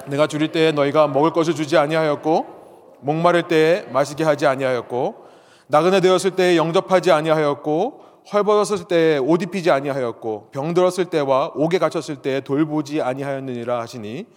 내가 0.07 0.25
줄일 0.25 0.51
때에 0.51 0.71
너희가 0.71 1.07
먹을 1.07 1.31
것을 1.31 1.53
주지 1.53 1.77
아니하였고 1.77 2.97
목마를 3.01 3.43
때에 3.43 3.83
마시게 3.91 4.23
하지 4.23 4.47
아니하였고 4.47 5.27
나그네 5.67 6.01
되었을 6.01 6.31
때에 6.31 6.57
영접하지 6.57 7.11
아니하였고 7.11 8.10
헐벗었을 8.31 8.85
때에 8.87 9.17
옷 9.17 9.41
입히지 9.41 9.71
아니하였고 9.71 10.49
병들었을 10.51 11.05
때와 11.05 11.51
옥에 11.55 11.79
갇혔을 11.79 12.17
때에 12.17 12.41
돌보지 12.41 13.01
아니하였느니라 13.01 13.79
하시니 13.79 14.27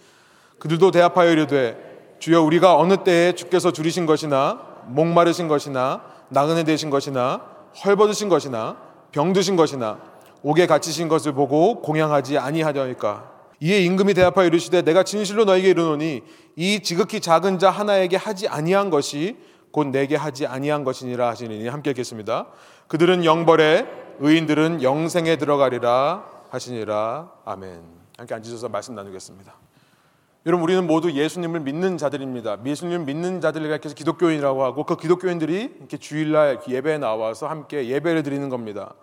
그들도 0.59 0.91
대답하여 0.91 1.31
이르되 1.31 2.17
주여 2.19 2.41
우리가 2.41 2.77
어느 2.77 2.97
때에 2.97 3.33
주께서 3.33 3.71
줄이신 3.71 4.05
것이나 4.05 4.59
목마르신 4.87 5.47
것이나 5.47 6.03
나그네 6.29 6.63
되신 6.63 6.89
것이나 6.89 7.41
헐벗으신 7.83 8.29
것이나 8.29 8.77
병드신 9.11 9.55
것이나 9.55 9.99
옥에 10.41 10.67
갇히신 10.67 11.07
것을 11.07 11.33
보고 11.33 11.81
공양하지 11.81 12.37
아니하려니까 12.37 13.31
이에 13.59 13.79
임금이 13.81 14.13
대답하여 14.13 14.47
이르시되 14.47 14.81
내가 14.81 15.03
진실로 15.03 15.45
너에게 15.45 15.69
이르노니 15.69 16.21
이 16.55 16.79
지극히 16.81 17.19
작은 17.19 17.59
자 17.59 17.69
하나에게 17.69 18.17
하지 18.17 18.47
아니한 18.47 18.89
것이 18.89 19.37
곧 19.71 19.87
내게 19.87 20.15
하지 20.15 20.45
아니한 20.45 20.83
것이니라 20.83 21.27
하시니 21.29 21.67
함께 21.67 21.89
읽겠습니다. 21.91 22.47
그들은 22.87 23.25
영벌에 23.25 23.87
의인들은 24.19 24.83
영생에 24.83 25.37
들어가리라 25.37 26.23
하시니라 26.49 27.31
아멘. 27.43 27.81
함께 28.17 28.33
앉으셔서 28.35 28.69
말씀 28.69 28.95
나누겠습니다. 28.95 29.53
여러분 30.45 30.63
우리는 30.63 30.85
모두 30.85 31.11
예수님을 31.11 31.61
믿는 31.61 31.97
자들입니다. 31.97 32.59
예수님을 32.63 33.05
믿는 33.05 33.41
자들을 33.41 33.67
가리켜서 33.67 33.95
기독교인이라고 33.95 34.63
하고 34.63 34.85
그 34.85 34.95
기독교인들이 34.95 35.75
이렇게 35.79 35.97
주일날 35.97 36.61
예배에 36.67 36.99
나와서 36.99 37.47
함께 37.47 37.87
예배를 37.87 38.21
드리는 38.21 38.47
겁니다. 38.49 38.93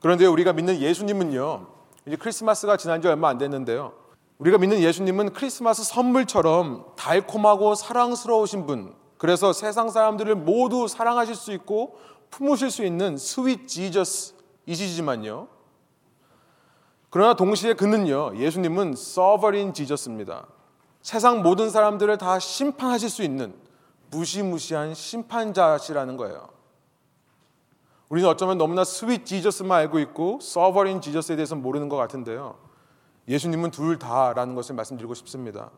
그런데 0.00 0.24
우리가 0.24 0.54
믿는 0.54 0.80
예수님은요. 0.80 1.66
이제 2.06 2.16
크리스마스가 2.16 2.78
지난 2.78 3.02
지 3.02 3.08
얼마 3.08 3.28
안 3.28 3.36
됐는데요. 3.36 3.92
우리가 4.38 4.56
믿는 4.56 4.80
예수님은 4.80 5.34
크리스마스 5.34 5.84
선물처럼 5.84 6.86
달콤하고 6.96 7.74
사랑스러우신 7.74 8.66
분. 8.66 8.94
그래서 9.18 9.52
세상 9.52 9.90
사람들을 9.90 10.34
모두 10.36 10.88
사랑하실 10.88 11.34
수 11.34 11.52
있고 11.52 11.98
품으실 12.30 12.70
수 12.70 12.84
있는 12.84 13.16
sweet 13.16 13.68
Jesus이시지만요. 13.68 15.48
그러나 17.10 17.34
동시에 17.34 17.74
그는요. 17.74 18.36
예수님은 18.36 18.94
sovereign 18.96 19.72
Jesus입니다. 19.72 20.46
세상 21.02 21.42
모든 21.42 21.70
사람들을 21.70 22.18
다 22.18 22.38
심판하실 22.38 23.08
수 23.08 23.22
있는 23.22 23.54
무시무시한 24.10 24.94
심판자시라는 24.94 26.16
거예요. 26.16 26.48
우리는 28.08 28.28
어쩌면 28.28 28.58
너무나 28.58 28.84
sweet 28.84 29.26
Jesus만 29.26 29.78
알고 29.80 29.98
있고 30.00 30.38
sovereign 30.40 31.00
Jesus에 31.00 31.36
대해서 31.36 31.54
모르는 31.56 31.88
것 31.88 31.96
같은데요. 31.96 32.58
예수님은 33.28 33.70
둘 33.70 33.98
다라는 33.98 34.54
것을 34.54 34.74
말씀드리고 34.74 35.14
싶습니다. 35.14 35.70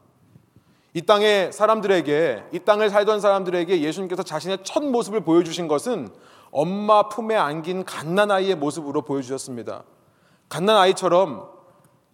이 0.95 1.03
땅의 1.03 1.53
사람들에게 1.53 2.45
이 2.53 2.59
땅을 2.61 2.91
살던 2.91 3.21
사람들에게 3.21 3.81
예수님께서 3.81 4.23
자신의 4.23 4.59
첫 4.65 4.85
모습을 4.85 5.21
보여주신 5.21 5.69
것은 5.69 6.09
엄마 6.53 7.09
품에 7.09 7.37
안긴 7.37 7.85
갓난 7.85 8.31
아이의 8.31 8.57
모습으로 8.57 9.03
보여주셨습니다. 9.03 9.85
갓난 10.49 10.77
아이처럼 10.77 11.49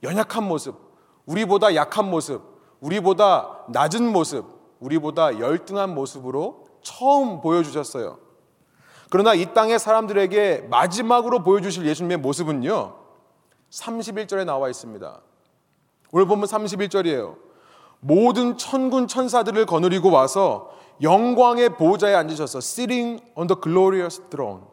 연약한 0.02 0.44
모습, 0.44 0.76
우리보다 1.24 1.74
약한 1.74 2.10
모습, 2.10 2.42
우리보다 2.80 3.64
낮은 3.68 4.12
모습, 4.12 4.44
우리보다 4.80 5.38
열등한 5.38 5.94
모습으로 5.94 6.66
처음 6.82 7.40
보여주셨어요. 7.40 8.18
그러나 9.10 9.34
이 9.34 9.54
땅의 9.54 9.78
사람들에게 9.78 10.66
마지막으로 10.70 11.42
보여주실 11.42 11.86
예수님의 11.86 12.18
모습은요, 12.18 12.94
31절에 13.70 14.44
나와 14.44 14.68
있습니다. 14.68 15.20
오늘 16.12 16.26
보면 16.26 16.46
31절이에요. 16.46 17.36
모든 18.00 18.56
천군 18.56 19.08
천사들을 19.08 19.66
거느리고 19.66 20.10
와서 20.10 20.70
영광의 21.02 21.70
보좌에 21.76 22.14
앉으셔서 22.14 22.58
sitting 22.58 23.22
on 23.34 23.46
the 23.46 23.60
glorious 23.60 24.20
throne. 24.30 24.64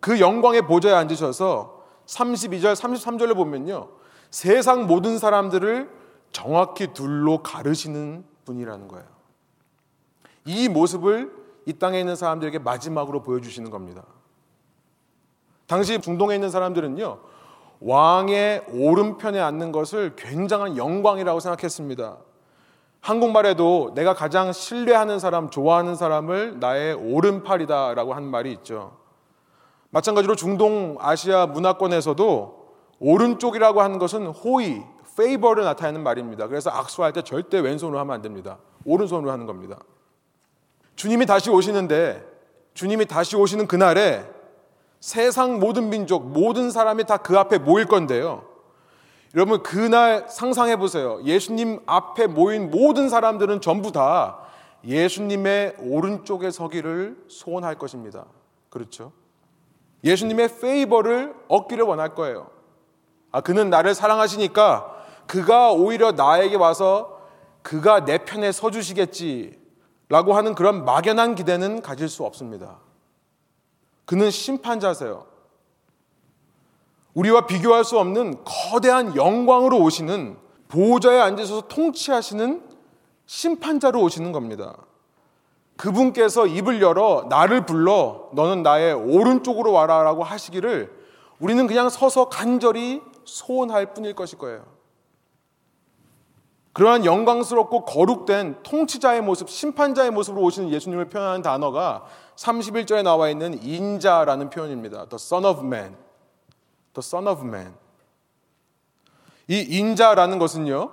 그 0.00 0.20
영광의 0.20 0.62
보좌에 0.62 0.92
앉으셔서 0.92 1.80
32절, 2.06 2.74
33절을 2.74 3.34
보면요. 3.36 3.88
세상 4.30 4.86
모든 4.86 5.18
사람들을 5.18 5.90
정확히 6.32 6.92
둘로 6.92 7.42
가르시는 7.42 8.24
분이라는 8.44 8.88
거예요. 8.88 9.06
이 10.44 10.68
모습을 10.68 11.32
이 11.66 11.72
땅에 11.74 12.00
있는 12.00 12.16
사람들에게 12.16 12.58
마지막으로 12.60 13.22
보여주시는 13.22 13.70
겁니다. 13.70 14.04
당시 15.66 16.00
중동에 16.00 16.34
있는 16.34 16.50
사람들은요, 16.50 17.20
왕의 17.80 18.64
오른편에 18.72 19.38
앉는 19.38 19.72
것을 19.72 20.16
굉장한 20.16 20.76
영광이라고 20.76 21.38
생각했습니다. 21.40 22.18
한국말에도 23.00 23.92
내가 23.94 24.14
가장 24.14 24.52
신뢰하는 24.52 25.18
사람, 25.18 25.50
좋아하는 25.50 25.94
사람을 25.94 26.60
나의 26.60 26.94
오른팔이다라고 26.94 28.14
하는 28.14 28.28
말이 28.28 28.52
있죠. 28.52 28.96
마찬가지로 29.90 30.36
중동 30.36 30.96
아시아 31.00 31.46
문화권에서도 31.46 32.60
오른쪽이라고 33.00 33.80
하는 33.80 33.98
것은 33.98 34.26
호의, 34.26 34.84
페이버를 35.16 35.64
나타내는 35.64 36.02
말입니다. 36.02 36.46
그래서 36.46 36.70
악수할 36.70 37.12
때 37.12 37.22
절대 37.22 37.58
왼손으로 37.58 37.98
하면 37.98 38.14
안 38.14 38.22
됩니다. 38.22 38.58
오른손으로 38.84 39.30
하는 39.30 39.44
겁니다. 39.44 39.78
주님이 40.96 41.26
다시 41.26 41.50
오시는데 41.50 42.24
주님이 42.74 43.06
다시 43.06 43.36
오시는 43.36 43.66
그날에 43.66 44.24
세상 45.00 45.58
모든 45.58 45.90
민족, 45.90 46.26
모든 46.26 46.70
사람이 46.70 47.04
다 47.04 47.18
그 47.18 47.38
앞에 47.38 47.58
모일 47.58 47.86
건데요. 47.86 48.49
여러분, 49.34 49.62
그날 49.62 50.26
상상해 50.28 50.76
보세요. 50.76 51.20
예수님 51.24 51.80
앞에 51.86 52.26
모인 52.26 52.70
모든 52.70 53.08
사람들은 53.08 53.60
전부 53.60 53.92
다 53.92 54.38
예수님의 54.84 55.76
오른쪽에 55.78 56.50
서기를 56.50 57.16
소원할 57.28 57.76
것입니다. 57.76 58.24
그렇죠? 58.70 59.12
예수님의 60.02 60.60
페이버를 60.60 61.34
얻기를 61.48 61.84
원할 61.84 62.14
거예요. 62.14 62.50
아, 63.30 63.40
그는 63.40 63.70
나를 63.70 63.94
사랑하시니까 63.94 64.96
그가 65.26 65.72
오히려 65.72 66.12
나에게 66.12 66.56
와서 66.56 67.20
그가 67.62 68.04
내 68.04 68.18
편에 68.18 68.50
서 68.50 68.70
주시겠지 68.70 69.60
라고 70.08 70.34
하는 70.34 70.56
그런 70.56 70.84
막연한 70.84 71.36
기대는 71.36 71.82
가질 71.82 72.08
수 72.08 72.24
없습니다. 72.24 72.78
그는 74.06 74.30
심판자세요. 74.30 75.29
우리와 77.14 77.46
비교할 77.46 77.84
수 77.84 77.98
없는 77.98 78.44
거대한 78.44 79.16
영광으로 79.16 79.78
오시는 79.78 80.36
보호자에 80.68 81.18
앉으셔서 81.18 81.62
통치하시는 81.68 82.62
심판자로 83.26 84.00
오시는 84.00 84.32
겁니다. 84.32 84.76
그분께서 85.76 86.46
입을 86.46 86.82
열어 86.82 87.26
나를 87.28 87.64
불러 87.64 88.28
너는 88.32 88.62
나의 88.62 88.92
오른쪽으로 88.92 89.72
와라 89.72 90.02
라고 90.02 90.22
하시기를 90.22 90.92
우리는 91.38 91.66
그냥 91.66 91.88
서서 91.88 92.28
간절히 92.28 93.00
소원할 93.24 93.94
뿐일 93.94 94.14
것일 94.14 94.38
거예요. 94.38 94.64
그러한 96.72 97.04
영광스럽고 97.04 97.84
거룩된 97.84 98.62
통치자의 98.62 99.22
모습, 99.22 99.48
심판자의 99.48 100.10
모습으로 100.12 100.42
오시는 100.44 100.70
예수님을 100.70 101.08
표현하는 101.08 101.42
단어가 101.42 102.04
31절에 102.36 103.02
나와 103.02 103.28
있는 103.28 103.60
인자라는 103.62 104.50
표현입니다. 104.50 105.06
The 105.06 105.16
Son 105.16 105.44
of 105.44 105.64
Man. 105.64 105.96
The 106.94 107.00
Son 107.00 107.26
of 107.26 107.44
Man. 107.44 107.74
이 109.48 109.60
인자라는 109.60 110.38
것은요, 110.38 110.92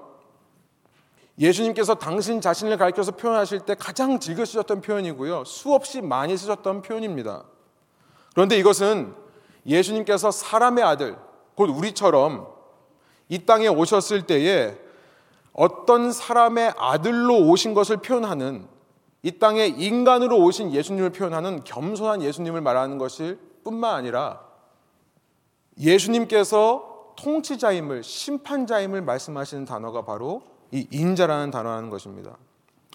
예수님께서 1.39 1.95
당신 1.95 2.41
자신을 2.41 2.77
가리켜서 2.77 3.11
표현하실 3.11 3.61
때 3.61 3.75
가장 3.75 4.19
즐겨 4.19 4.43
쓰셨던 4.43 4.81
표현이고요. 4.81 5.43
수없이 5.45 6.01
많이 6.01 6.35
쓰셨던 6.35 6.81
표현입니다. 6.81 7.43
그런데 8.33 8.57
이것은 8.57 9.13
예수님께서 9.65 10.31
사람의 10.31 10.83
아들, 10.83 11.17
곧 11.55 11.69
우리처럼 11.69 12.47
이 13.29 13.45
땅에 13.45 13.67
오셨을 13.67 14.25
때에 14.25 14.77
어떤 15.53 16.11
사람의 16.11 16.73
아들로 16.77 17.47
오신 17.47 17.73
것을 17.73 17.97
표현하는 17.97 18.67
이 19.23 19.39
땅에 19.39 19.65
인간으로 19.65 20.37
오신 20.37 20.71
예수님을 20.71 21.09
표현하는 21.09 21.63
겸손한 21.63 22.21
예수님을 22.21 22.61
말하는 22.61 22.97
것일 22.97 23.39
뿐만 23.63 23.95
아니라 23.95 24.46
예수님께서 25.79 27.13
통치자임을 27.17 28.03
심판자임을 28.03 29.01
말씀하시는 29.01 29.65
단어가 29.65 30.03
바로 30.03 30.43
이 30.71 30.87
인자라는 30.91 31.51
단어라는 31.51 31.89
것입니다. 31.89 32.37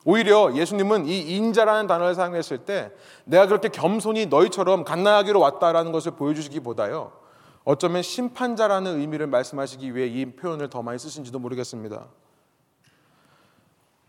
오히려 0.04 0.54
예수님은 0.54 1.06
이 1.06 1.36
인자라는 1.36 1.86
단어를 1.86 2.14
사용했을 2.14 2.58
때 2.58 2.90
내가 3.24 3.46
그렇게 3.46 3.68
겸손히 3.68 4.26
너희처럼 4.26 4.84
갓나하기로 4.84 5.38
왔다라는 5.38 5.92
것을 5.92 6.12
보여주시기보다요. 6.12 7.12
어쩌면 7.64 8.02
심판자라는 8.02 8.98
의미를 9.00 9.28
말씀하시기 9.28 9.94
위해 9.94 10.08
이 10.08 10.26
표현을 10.26 10.68
더 10.68 10.82
많이 10.82 10.98
쓰신지도 10.98 11.38
모르겠습니다. 11.38 12.06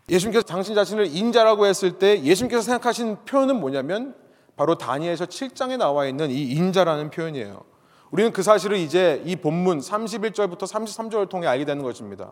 예수님께서 0.08 0.44
당신 0.44 0.74
자신을 0.74 1.06
인자라고 1.06 1.66
했을 1.66 1.98
때 1.98 2.22
예수님께서 2.22 2.62
생각하신 2.62 3.24
표현은 3.24 3.60
뭐냐면 3.60 4.14
바로 4.56 4.76
다니엘서 4.76 5.26
7장에 5.26 5.78
나와 5.78 6.06
있는 6.06 6.30
이 6.30 6.42
인자라는 6.42 7.10
표현이에요. 7.10 7.73
우리는 8.14 8.30
그 8.30 8.44
사실을 8.44 8.76
이제 8.76 9.20
이 9.24 9.34
본문 9.34 9.80
31절부터 9.80 10.60
33절을 10.60 11.28
통해 11.28 11.48
알게 11.48 11.64
되는 11.64 11.82
것입니다. 11.82 12.30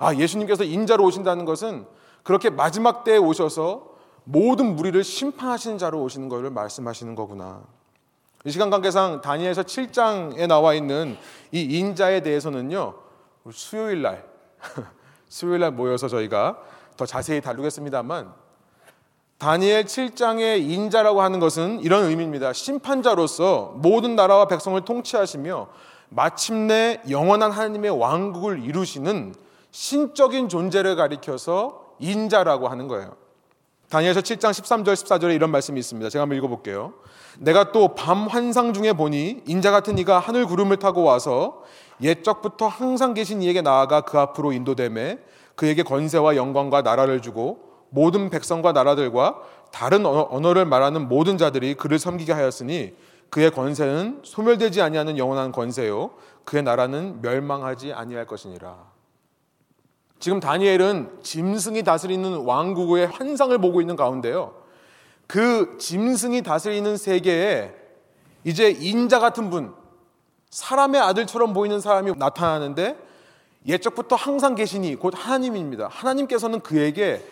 아, 0.00 0.12
예수님께서 0.12 0.64
인자로 0.64 1.04
오신다는 1.04 1.44
것은 1.44 1.86
그렇게 2.24 2.50
마지막 2.50 3.04
때에 3.04 3.16
오셔서 3.16 3.90
모든 4.24 4.74
무리를 4.74 5.04
심판하시는 5.04 5.78
자로 5.78 6.02
오시는 6.02 6.28
것을 6.28 6.50
말씀하시는 6.50 7.14
거구나. 7.14 7.62
이 8.44 8.50
시간 8.50 8.70
관계상 8.70 9.20
다니엘서 9.20 9.62
7장에 9.62 10.48
나와 10.48 10.74
있는 10.74 11.16
이 11.52 11.60
인자에 11.78 12.22
대해서는요. 12.22 12.94
수요일 13.52 14.02
날 14.02 14.24
수요일 15.30 15.60
날 15.60 15.70
모여서 15.70 16.08
저희가 16.08 16.58
더 16.96 17.06
자세히 17.06 17.40
다루겠습니다만 17.40 18.34
다니엘 19.40 19.84
7장의 19.84 20.70
인자라고 20.70 21.22
하는 21.22 21.40
것은 21.40 21.80
이런 21.80 22.04
의미입니다. 22.04 22.52
심판자로서 22.52 23.72
모든 23.76 24.14
나라와 24.14 24.46
백성을 24.46 24.78
통치하시며 24.82 25.66
마침내 26.10 27.00
영원한 27.08 27.50
하나님의 27.50 27.90
왕국을 27.98 28.62
이루시는 28.62 29.34
신적인 29.70 30.50
존재를 30.50 30.94
가리켜서 30.94 31.86
인자라고 32.00 32.68
하는 32.68 32.86
거예요. 32.86 33.16
다니엘서 33.88 34.20
7장 34.20 34.50
13절 34.50 34.92
14절에 34.92 35.34
이런 35.34 35.50
말씀이 35.50 35.80
있습니다. 35.80 36.10
제가 36.10 36.22
한번 36.24 36.36
읽어볼게요. 36.36 36.92
내가 37.38 37.72
또 37.72 37.94
밤 37.94 38.26
환상 38.26 38.74
중에 38.74 38.92
보니 38.92 39.44
인자 39.46 39.70
같은 39.70 39.96
이가 39.96 40.18
하늘 40.18 40.44
구름을 40.44 40.76
타고 40.76 41.02
와서 41.02 41.62
옛적부터 42.02 42.68
항상 42.68 43.14
계신 43.14 43.40
이에게 43.40 43.62
나아가 43.62 44.02
그 44.02 44.18
앞으로 44.18 44.52
인도됨에 44.52 45.18
그에게 45.54 45.82
권세와 45.82 46.36
영광과 46.36 46.82
나라를 46.82 47.22
주고 47.22 47.69
모든 47.90 48.30
백성과 48.30 48.72
나라들과 48.72 49.40
다른 49.70 50.06
언어를 50.06 50.64
말하는 50.64 51.08
모든 51.08 51.38
자들이 51.38 51.74
그를 51.74 51.98
섬기게 51.98 52.32
하였으니 52.32 52.94
그의 53.30 53.50
권세는 53.50 54.22
소멸되지 54.24 54.82
아니하는 54.82 55.18
영원한 55.18 55.52
권세요 55.52 56.10
그의 56.44 56.62
나라는 56.62 57.20
멸망하지 57.22 57.92
아니할 57.92 58.26
것이니라. 58.26 58.90
지금 60.18 60.40
다니엘은 60.40 61.20
짐승이 61.22 61.82
다스리는 61.82 62.44
왕국의 62.44 63.06
환상을 63.06 63.56
보고 63.58 63.80
있는 63.80 63.96
가운데요. 63.96 64.54
그 65.26 65.76
짐승이 65.78 66.42
다스리는 66.42 66.96
세계에 66.96 67.72
이제 68.44 68.70
인자 68.70 69.20
같은 69.20 69.48
분, 69.48 69.74
사람의 70.50 71.00
아들처럼 71.00 71.52
보이는 71.52 71.80
사람이 71.80 72.12
나타나는데 72.16 72.96
옛적부터 73.66 74.16
항상 74.16 74.54
계시니 74.54 74.96
곧 74.96 75.14
하나님입니다. 75.16 75.88
하나님께서는 75.88 76.60
그에게 76.60 77.24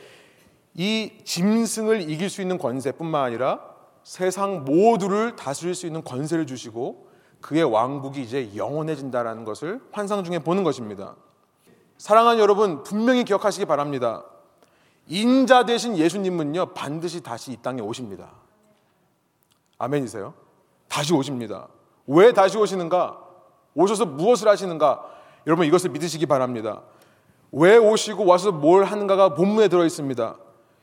이 0.79 1.11
짐승을 1.25 2.09
이길 2.09 2.31
수 2.31 2.41
있는 2.41 2.57
권세뿐만 2.57 3.25
아니라 3.25 3.59
세상 4.05 4.65
모두를 4.65 5.35
다스릴 5.35 5.75
수 5.75 5.87
있는 5.87 6.05
권세를 6.05 6.47
주시고 6.47 7.09
그의 7.41 7.65
왕국이 7.65 8.23
이제 8.23 8.53
영원해진다라는 8.55 9.45
것을 9.45 9.81
환상 9.91 10.23
중에 10.23 10.39
보는 10.39 10.63
것입니다. 10.63 11.17
사랑하는 11.99 12.41
여러분 12.41 12.85
분명히 12.85 13.25
기억하시기 13.25 13.67
바랍니다. 13.67 14.25
인자 15.09 15.67
되신 15.67 15.99
예수님은요 15.99 16.67
반드시 16.75 17.25
다시 17.25 17.51
이 17.51 17.57
땅에 17.57 17.81
오십니다. 17.83 18.31
아멘이세요? 19.79 20.33
다시 20.87 21.13
오십니다. 21.13 21.67
왜 22.07 22.33
다시 22.33 22.57
오시는가? 22.57 23.19
오셔서 23.75 24.07
무엇을 24.07 24.47
하시는가? 24.47 25.05
여러분 25.49 25.67
이것을 25.67 25.91
믿으시기 25.91 26.27
바랍니다. 26.27 26.83
왜 27.51 27.77
오시고 27.77 28.25
와서 28.25 28.53
뭘 28.53 28.85
하는가가 28.85 29.35
본문에 29.35 29.67
들어 29.67 29.85
있습니다. 29.85 30.37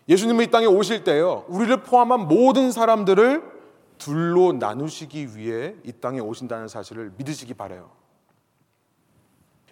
예수님이 0.07 0.45
이 0.45 0.47
땅에 0.47 0.65
오실 0.65 1.03
때요. 1.03 1.45
우리를 1.47 1.75
포함한 1.83 2.27
모든 2.27 2.71
사람들을 2.71 3.55
둘로 3.97 4.53
나누시기 4.53 5.35
위해 5.35 5.75
이 5.83 5.91
땅에 5.91 6.19
오신다는 6.19 6.67
사실을 6.67 7.13
믿으시기 7.17 7.53
바래요. 7.53 7.89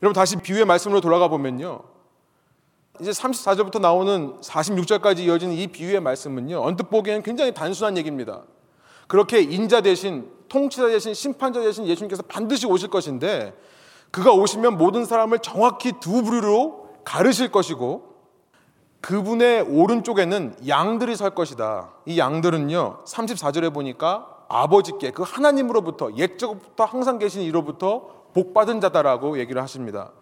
여러분 0.01 0.13
다시 0.13 0.35
비유의 0.37 0.65
말씀으로 0.65 1.01
돌아가 1.01 1.27
보면요. 1.27 1.81
이제 2.99 3.11
34절부터 3.11 3.79
나오는 3.79 4.39
46절까지 4.39 5.19
이어지는 5.19 5.55
이 5.55 5.67
비유의 5.67 5.99
말씀은요. 5.99 6.61
언뜻 6.61 6.89
보기에는 6.89 7.23
굉장히 7.23 7.53
단순한 7.53 7.97
얘기입니다. 7.97 8.43
그렇게 9.07 9.41
인자 9.41 9.81
대신 9.81 10.31
통치자 10.49 10.87
대신 10.87 11.13
심판자 11.13 11.61
대신 11.61 11.85
예수님께서 11.85 12.23
반드시 12.23 12.67
오실 12.67 12.89
것인데 12.89 13.53
그가 14.11 14.31
오시면 14.31 14.77
모든 14.77 15.05
사람을 15.05 15.39
정확히 15.39 15.93
두 15.99 16.21
부류로 16.21 16.89
가르실 17.03 17.51
것이고 17.51 18.12
그분의 19.03 19.63
오른쪽에는 19.63 20.55
양들이 20.65 21.17
설 21.17 21.31
것이다. 21.31 21.91
이 22.05 22.17
양들은요, 22.17 23.03
34절에 23.03 23.73
보니까 23.73 24.45
아버지께 24.47 25.11
그 25.11 25.23
하나님으로부터 25.23 26.15
옛적부터 26.15 26.85
항상 26.85 27.19
계신 27.19 27.41
이로부터 27.41 28.23
복받은 28.33 28.79
자다라고 28.79 29.39
얘기를 29.39 29.61
하십니다. 29.61 30.13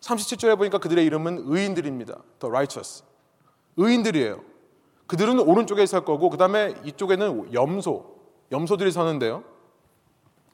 37절에 0.00 0.58
보니까 0.58 0.78
그들의 0.78 1.04
이름은 1.04 1.44
의인들입니다. 1.46 2.14
The 2.40 2.50
righteous. 2.50 3.04
의인들이에요. 3.76 4.40
그들은 5.06 5.38
오른쪽에 5.38 5.86
설 5.86 6.04
거고 6.04 6.28
그 6.28 6.36
다음에 6.36 6.74
이쪽에는 6.84 7.54
염소, 7.54 8.16
염소들이 8.50 8.90
서는데요. 8.90 9.44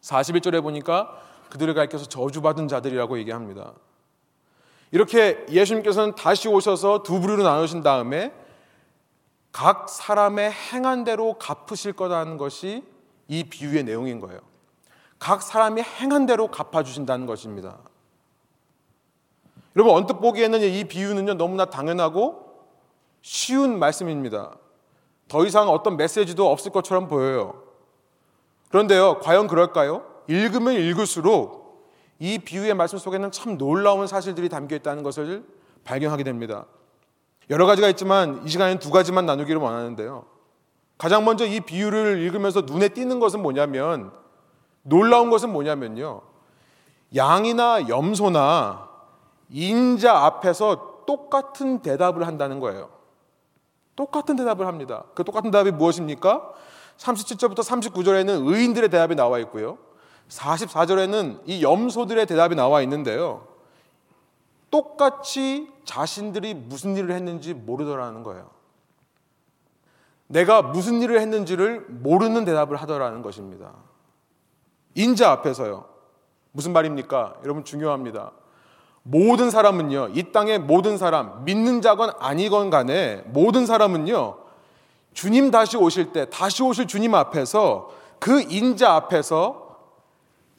41절에 0.02 0.62
보니까 0.62 1.18
그들을 1.48 1.72
가리켜서 1.72 2.04
저주받은 2.04 2.68
자들이라고 2.68 3.18
얘기합니다. 3.20 3.72
이렇게 4.92 5.44
예수님께서는 5.48 6.14
다시 6.14 6.48
오셔서 6.48 7.02
두 7.02 7.20
부류로 7.20 7.42
나누신 7.42 7.82
다음에 7.82 8.32
각 9.52 9.88
사람의 9.88 10.52
행한 10.52 11.04
대로 11.04 11.34
갚으실 11.34 11.92
거라는 11.92 12.36
것이 12.36 12.84
이 13.28 13.44
비유의 13.44 13.84
내용인 13.84 14.20
거예요. 14.20 14.40
각 15.18 15.42
사람이 15.42 15.82
행한 15.82 16.26
대로 16.26 16.48
갚아주신다는 16.48 17.26
것입니다. 17.26 17.78
여러분, 19.76 19.94
언뜻 19.94 20.14
보기에는 20.14 20.60
이 20.62 20.84
비유는요, 20.84 21.34
너무나 21.34 21.66
당연하고 21.66 22.50
쉬운 23.22 23.78
말씀입니다. 23.78 24.52
더 25.28 25.44
이상 25.44 25.68
어떤 25.68 25.96
메시지도 25.96 26.50
없을 26.50 26.72
것처럼 26.72 27.06
보여요. 27.06 27.62
그런데요, 28.70 29.20
과연 29.20 29.46
그럴까요? 29.46 30.04
읽으면 30.26 30.74
읽을수록 30.74 31.59
이 32.20 32.38
비유의 32.38 32.74
말씀 32.74 32.98
속에는 32.98 33.32
참 33.32 33.58
놀라운 33.58 34.06
사실들이 34.06 34.48
담겨 34.50 34.76
있다는 34.76 35.02
것을 35.02 35.42
발견하게 35.84 36.22
됩니다. 36.22 36.66
여러 37.48 37.66
가지가 37.66 37.88
있지만 37.88 38.42
이 38.44 38.48
시간에는 38.50 38.78
두 38.78 38.90
가지만 38.90 39.26
나누기를 39.26 39.60
원하는데요. 39.60 40.26
가장 40.98 41.24
먼저 41.24 41.46
이 41.46 41.60
비유를 41.60 42.20
읽으면서 42.20 42.60
눈에 42.60 42.90
띄는 42.90 43.20
것은 43.20 43.40
뭐냐면 43.40 44.12
놀라운 44.82 45.30
것은 45.30 45.50
뭐냐면요. 45.50 46.20
양이나 47.16 47.88
염소나 47.88 48.88
인자 49.48 50.14
앞에서 50.14 51.04
똑같은 51.06 51.80
대답을 51.80 52.26
한다는 52.26 52.60
거예요. 52.60 52.90
똑같은 53.96 54.36
대답을 54.36 54.66
합니다. 54.66 55.04
그 55.14 55.24
똑같은 55.24 55.50
대답이 55.50 55.70
무엇입니까? 55.72 56.52
37절부터 56.98 57.60
39절에는 57.60 58.46
의인들의 58.46 58.90
대답이 58.90 59.14
나와 59.14 59.38
있고요. 59.40 59.78
44절에는 60.30 61.42
이 61.46 61.62
염소들의 61.62 62.26
대답이 62.26 62.54
나와 62.54 62.82
있는데요. 62.82 63.46
똑같이 64.70 65.68
자신들이 65.84 66.54
무슨 66.54 66.96
일을 66.96 67.14
했는지 67.14 67.52
모르더라는 67.52 68.22
거예요. 68.22 68.48
내가 70.28 70.62
무슨 70.62 71.02
일을 71.02 71.20
했는지를 71.20 71.86
모르는 71.88 72.44
대답을 72.44 72.76
하더라는 72.76 73.22
것입니다. 73.22 73.72
인자 74.94 75.30
앞에서요. 75.32 75.86
무슨 76.52 76.72
말입니까? 76.72 77.34
여러분 77.42 77.64
중요합니다. 77.64 78.30
모든 79.02 79.50
사람은요, 79.50 80.10
이 80.14 80.30
땅의 80.30 80.60
모든 80.60 80.98
사람, 80.98 81.44
믿는 81.44 81.80
자건 81.80 82.12
아니건 82.18 82.70
간에 82.70 83.22
모든 83.26 83.66
사람은요, 83.66 84.36
주님 85.14 85.50
다시 85.50 85.76
오실 85.76 86.12
때, 86.12 86.28
다시 86.30 86.62
오실 86.62 86.86
주님 86.86 87.14
앞에서 87.14 87.90
그 88.20 88.42
인자 88.42 88.92
앞에서 88.92 89.69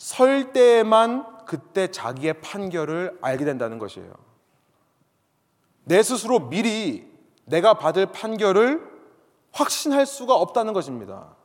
설 0.02 0.52
때에만 0.52 1.46
그때 1.46 1.92
자기의 1.92 2.42
판결을 2.42 3.20
알게 3.22 3.46
된다는 3.46 3.78
것이에요. 3.78 4.12
내 5.84 6.02
스스로 6.02 6.50
미리 6.50 7.08
내가 7.46 7.76
받을 7.76 8.08
판결을 8.08 8.82
확신할 9.52 10.08
수가 10.08 10.34
없다는 10.34 10.74
것입니다. 10.74 11.36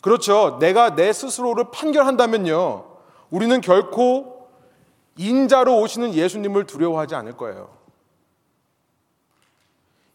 그렇죠. 0.00 0.58
내가 0.60 0.94
내 0.94 1.12
스스로를 1.12 1.72
판결한다면요. 1.72 2.98
우리는 3.30 3.60
결코 3.60 4.48
인자로 5.16 5.80
오시는 5.80 6.14
예수님을 6.14 6.66
두려워하지 6.66 7.16
않을 7.16 7.36
거예요. 7.36 7.73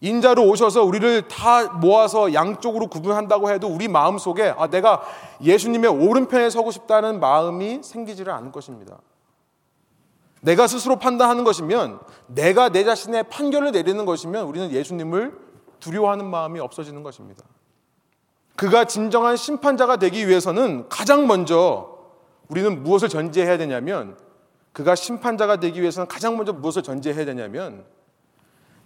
인자로 0.01 0.47
오셔서 0.47 0.83
우리를 0.83 1.27
다 1.27 1.73
모아서 1.73 2.33
양쪽으로 2.33 2.87
구분한다고 2.87 3.51
해도 3.51 3.67
우리 3.67 3.87
마음 3.87 4.17
속에 4.17 4.53
아, 4.57 4.67
내가 4.67 5.01
예수님의 5.43 5.89
오른편에 5.89 6.49
서고 6.49 6.71
싶다는 6.71 7.19
마음이 7.19 7.81
생기지를 7.83 8.31
않을 8.31 8.51
것입니다. 8.51 8.99
내가 10.41 10.67
스스로 10.67 10.97
판단하는 10.97 11.43
것이면 11.43 11.99
내가 12.27 12.69
내 12.69 12.85
자신의 12.85 13.23
판결을 13.23 13.71
내리는 13.71 14.05
것이면 14.05 14.45
우리는 14.45 14.71
예수님을 14.71 15.37
두려워하는 15.81 16.25
마음이 16.25 16.61
없어지는 16.61 17.03
것입니다. 17.03 17.43
그가 18.55 18.85
진정한 18.85 19.35
심판자가 19.35 19.97
되기 19.97 20.27
위해서는 20.27 20.87
가장 20.89 21.27
먼저 21.27 21.97
우리는 22.47 22.83
무엇을 22.83 23.09
전제해야 23.09 23.57
되냐면 23.57 24.17
그가 24.71 24.95
심판자가 24.95 25.57
되기 25.57 25.81
위해서는 25.81 26.07
가장 26.07 26.37
먼저 26.37 26.53
무엇을 26.53 26.83
전제해야 26.83 27.25
되냐면 27.25 27.85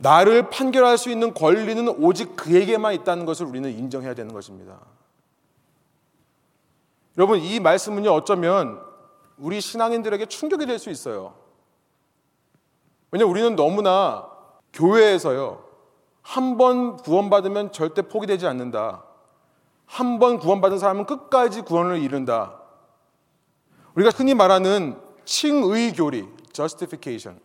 나를 0.04 0.50
판결할 0.50 0.98
수 0.98 1.10
있는 1.10 1.34
권리는 1.34 1.88
오직 1.88 2.36
그에게만 2.36 2.94
있다는 2.94 3.26
것을 3.26 3.46
우리는 3.46 3.72
인정해야 3.72 4.14
되는 4.14 4.34
것입니다. 4.34 4.80
여러분, 7.18 7.40
이 7.40 7.60
말씀은요, 7.60 8.12
어쩌면 8.12 8.82
우리 9.38 9.62
신앙인들에게 9.62 10.26
충격이 10.26 10.66
될 10.66 10.78
수 10.78 10.90
있어요. 10.90 11.34
왜냐하면 13.12 13.32
우리는 13.32 13.56
너무나 13.56 14.28
교회에서요, 14.74 15.64
한 16.22 16.58
번 16.58 16.98
구원받으면 16.98 17.72
절대 17.72 18.02
포기되지 18.02 18.46
않는다. 18.48 19.04
한 19.86 20.20
번 20.20 20.40
구원받은 20.40 20.80
사람은 20.80 21.06
끝까지 21.06 21.62
구원을 21.62 22.02
이룬다. 22.02 22.60
우리가 23.96 24.10
흔히 24.16 24.34
말하는 24.34 25.00
칭의 25.26 25.94
교리, 25.94 26.28
justification. 26.52 27.40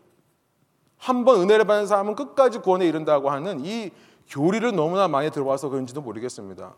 한 0.99 1.25
번 1.25 1.41
은혜를 1.41 1.65
받은 1.65 1.87
사람은 1.87 2.15
끝까지 2.17 2.59
구원에 2.59 2.87
이른다고 2.87 3.31
하는 3.31 3.65
이 3.65 3.91
교리를 4.29 4.75
너무나 4.75 5.09
많이 5.09 5.31
들어와서 5.31 5.69
그런지도 5.69 6.01
모르겠습니다. 6.01 6.75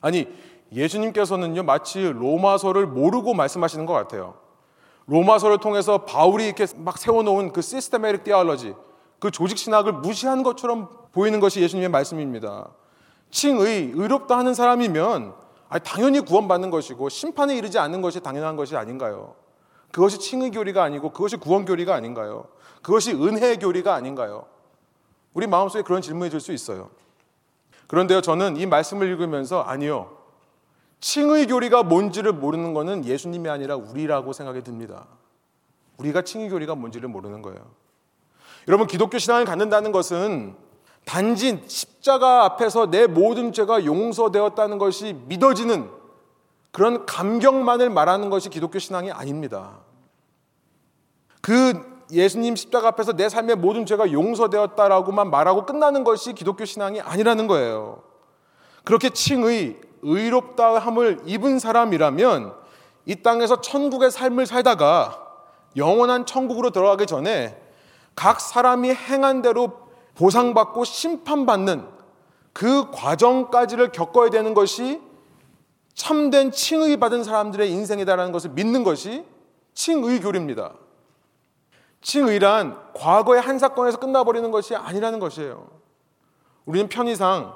아니, 0.00 0.28
예수님께서는요, 0.72 1.62
마치 1.62 2.02
로마서를 2.02 2.86
모르고 2.86 3.34
말씀하시는 3.34 3.86
것 3.86 3.92
같아요. 3.92 4.34
로마서를 5.06 5.58
통해서 5.58 6.04
바울이 6.04 6.46
이렇게 6.46 6.66
막 6.76 6.98
세워놓은 6.98 7.52
그 7.52 7.62
systematic 7.62 8.24
theology, 8.24 8.74
그 9.18 9.30
조직 9.30 9.58
신학을 9.58 9.92
무시한 9.92 10.42
것처럼 10.42 10.88
보이는 11.12 11.40
것이 11.40 11.60
예수님의 11.60 11.88
말씀입니다. 11.90 12.68
칭의, 13.30 13.92
의롭다 13.94 14.36
하는 14.36 14.54
사람이면 14.54 15.34
당연히 15.84 16.20
구원받는 16.20 16.70
것이고 16.70 17.08
심판에 17.08 17.56
이르지 17.56 17.78
않는 17.78 18.02
것이 18.02 18.20
당연한 18.20 18.56
것이 18.56 18.76
아닌가요? 18.76 19.34
그것이 19.92 20.18
칭의 20.18 20.50
교리가 20.50 20.82
아니고 20.82 21.12
그것이 21.12 21.36
구원 21.36 21.64
교리가 21.64 21.94
아닌가요? 21.94 22.46
그것이 22.82 23.12
은혜 23.12 23.56
교리가 23.56 23.94
아닌가요? 23.94 24.46
우리 25.34 25.46
마음속에 25.46 25.82
그런 25.82 26.02
질문이 26.02 26.30
들 26.30 26.40
수 26.40 26.52
있어요. 26.52 26.90
그런데요, 27.86 28.22
저는 28.22 28.56
이 28.56 28.66
말씀을 28.66 29.06
읽으면서 29.08 29.60
아니요. 29.60 30.16
칭의 31.00 31.46
교리가 31.46 31.82
뭔지를 31.82 32.32
모르는 32.32 32.74
것은 32.74 33.04
예수님이 33.04 33.50
아니라 33.50 33.76
우리라고 33.76 34.32
생각이 34.32 34.62
듭니다. 34.62 35.06
우리가 35.98 36.22
칭의 36.22 36.48
교리가 36.48 36.74
뭔지를 36.74 37.08
모르는 37.08 37.42
거예요. 37.42 37.60
여러분, 38.68 38.86
기독교 38.86 39.18
신앙을 39.18 39.44
갖는다는 39.44 39.92
것은 39.92 40.56
단지 41.04 41.62
십자가 41.66 42.44
앞에서 42.44 42.90
내 42.90 43.06
모든 43.06 43.52
죄가 43.52 43.84
용서되었다는 43.84 44.78
것이 44.78 45.14
믿어지는 45.26 45.90
그런 46.72 47.06
감격만을 47.06 47.90
말하는 47.90 48.30
것이 48.30 48.48
기독교 48.48 48.78
신앙이 48.78 49.12
아닙니다. 49.12 49.80
그 51.42 51.92
예수님 52.10 52.56
십자가 52.56 52.88
앞에서 52.88 53.12
내 53.12 53.28
삶의 53.28 53.56
모든 53.56 53.86
죄가 53.86 54.12
용서되었다라고만 54.12 55.30
말하고 55.30 55.66
끝나는 55.66 56.02
것이 56.02 56.32
기독교 56.32 56.64
신앙이 56.64 57.00
아니라는 57.00 57.46
거예요. 57.46 58.02
그렇게 58.84 59.10
칭의, 59.10 59.80
의롭다 60.02 60.78
함을 60.78 61.20
입은 61.26 61.58
사람이라면 61.58 62.54
이 63.06 63.16
땅에서 63.22 63.60
천국의 63.60 64.10
삶을 64.10 64.46
살다가 64.46 65.20
영원한 65.76 66.26
천국으로 66.26 66.70
들어가기 66.70 67.06
전에 67.06 67.60
각 68.14 68.40
사람이 68.40 68.90
행한 68.92 69.42
대로 69.42 69.80
보상받고 70.14 70.84
심판받는 70.84 71.86
그 72.52 72.90
과정까지를 72.90 73.92
겪어야 73.92 74.30
되는 74.30 74.54
것이 74.54 75.00
참된 75.94 76.50
칭의 76.50 76.96
받은 76.98 77.24
사람들의 77.24 77.70
인생이다라는 77.70 78.32
것을 78.32 78.50
믿는 78.50 78.84
것이 78.84 79.24
칭의 79.74 80.20
교리입니다. 80.20 80.74
칭의란 82.00 82.92
과거의 82.94 83.40
한 83.40 83.58
사건에서 83.58 83.98
끝나버리는 83.98 84.50
것이 84.50 84.74
아니라는 84.74 85.20
것이에요. 85.20 85.68
우리는 86.64 86.88
편의상 86.88 87.54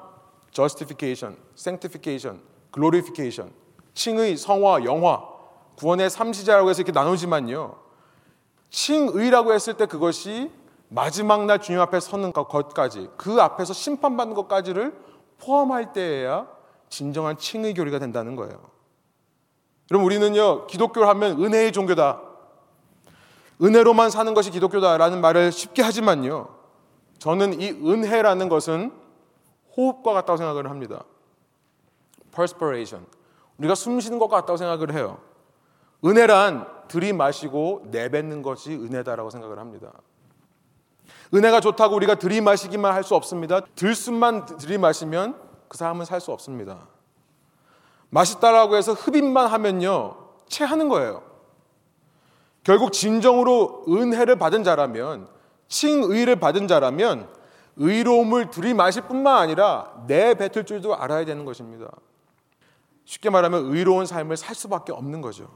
justification, 0.51 1.37
sanctification, 1.55 2.41
glorification, 2.73 3.53
칭의, 3.93 4.37
성화, 4.37 4.85
영화, 4.85 5.23
구원의 5.77 6.09
삼시자라고 6.09 6.69
해서 6.69 6.81
이렇게 6.81 6.91
나누지만요. 6.91 7.75
칭의라고 8.69 9.53
했을 9.53 9.75
때 9.75 9.85
그것이 9.85 10.51
마지막 10.89 11.45
날 11.45 11.59
주님 11.59 11.81
앞에 11.81 11.99
서는 11.99 12.31
것까지 12.31 13.09
그 13.17 13.41
앞에서 13.41 13.73
심판받는 13.73 14.35
것까지를 14.35 14.95
포함할 15.39 15.93
때에야 15.93 16.47
진정한 16.89 17.37
칭의 17.37 17.73
교리가 17.73 17.99
된다는 17.99 18.35
거예요. 18.35 18.59
여러분 19.91 20.05
우리는요 20.05 20.67
기독교를 20.67 21.07
하면 21.09 21.43
은혜의 21.43 21.71
종교다. 21.71 22.21
은혜로만 23.61 24.09
사는 24.09 24.33
것이 24.33 24.51
기독교다라는 24.51 25.21
말을 25.21 25.51
쉽게 25.51 25.81
하지만요. 25.81 26.55
저는 27.17 27.59
이 27.59 27.69
은혜라는 27.69 28.49
것은 28.49 28.91
호흡과 29.75 30.13
같다고 30.13 30.37
생각을 30.37 30.69
합니다. 30.69 31.03
perspiration. 32.35 33.07
우리가 33.57 33.73
숨 33.73 33.99
쉬는 33.99 34.19
것 34.19 34.27
같다고 34.27 34.57
생각을 34.57 34.93
해요. 34.93 35.19
은혜란 36.05 36.67
들이마시고 36.87 37.87
내뱉는 37.89 38.43
것이 38.43 38.73
은혜다라고 38.73 39.31
생각을 39.31 39.57
합니다. 39.57 39.91
은혜가 41.33 41.59
좋다고 41.59 41.95
우리가 41.95 42.15
들이마시기만 42.15 42.93
할 42.93 43.03
수 43.03 43.15
없습니다. 43.15 43.61
들숨만 43.75 44.45
들이마시면 44.45 45.46
그 45.67 45.77
사람은 45.77 46.05
살 46.05 46.19
수 46.19 46.31
없습니다. 46.31 46.87
맛있다라고 48.09 48.75
해서 48.75 48.93
흡입만 48.93 49.47
하면요. 49.47 50.15
체하는 50.47 50.89
거예요. 50.89 51.23
결국 52.63 52.93
진정으로 52.93 53.85
은혜를 53.87 54.37
받은 54.37 54.63
자라면 54.63 55.27
칭의를 55.67 56.37
받은 56.37 56.67
자라면 56.67 57.29
의로움을 57.75 58.49
들이마실 58.49 59.03
뿐만 59.03 59.37
아니라 59.37 59.93
내뱉을 60.07 60.65
줄도 60.65 60.95
알아야 60.95 61.25
되는 61.25 61.45
것입니다. 61.45 61.91
쉽게 63.05 63.29
말하면 63.29 63.73
의로운 63.73 64.05
삶을 64.05 64.35
살 64.35 64.55
수밖에 64.55 64.91
없는 64.91 65.21
거죠. 65.21 65.49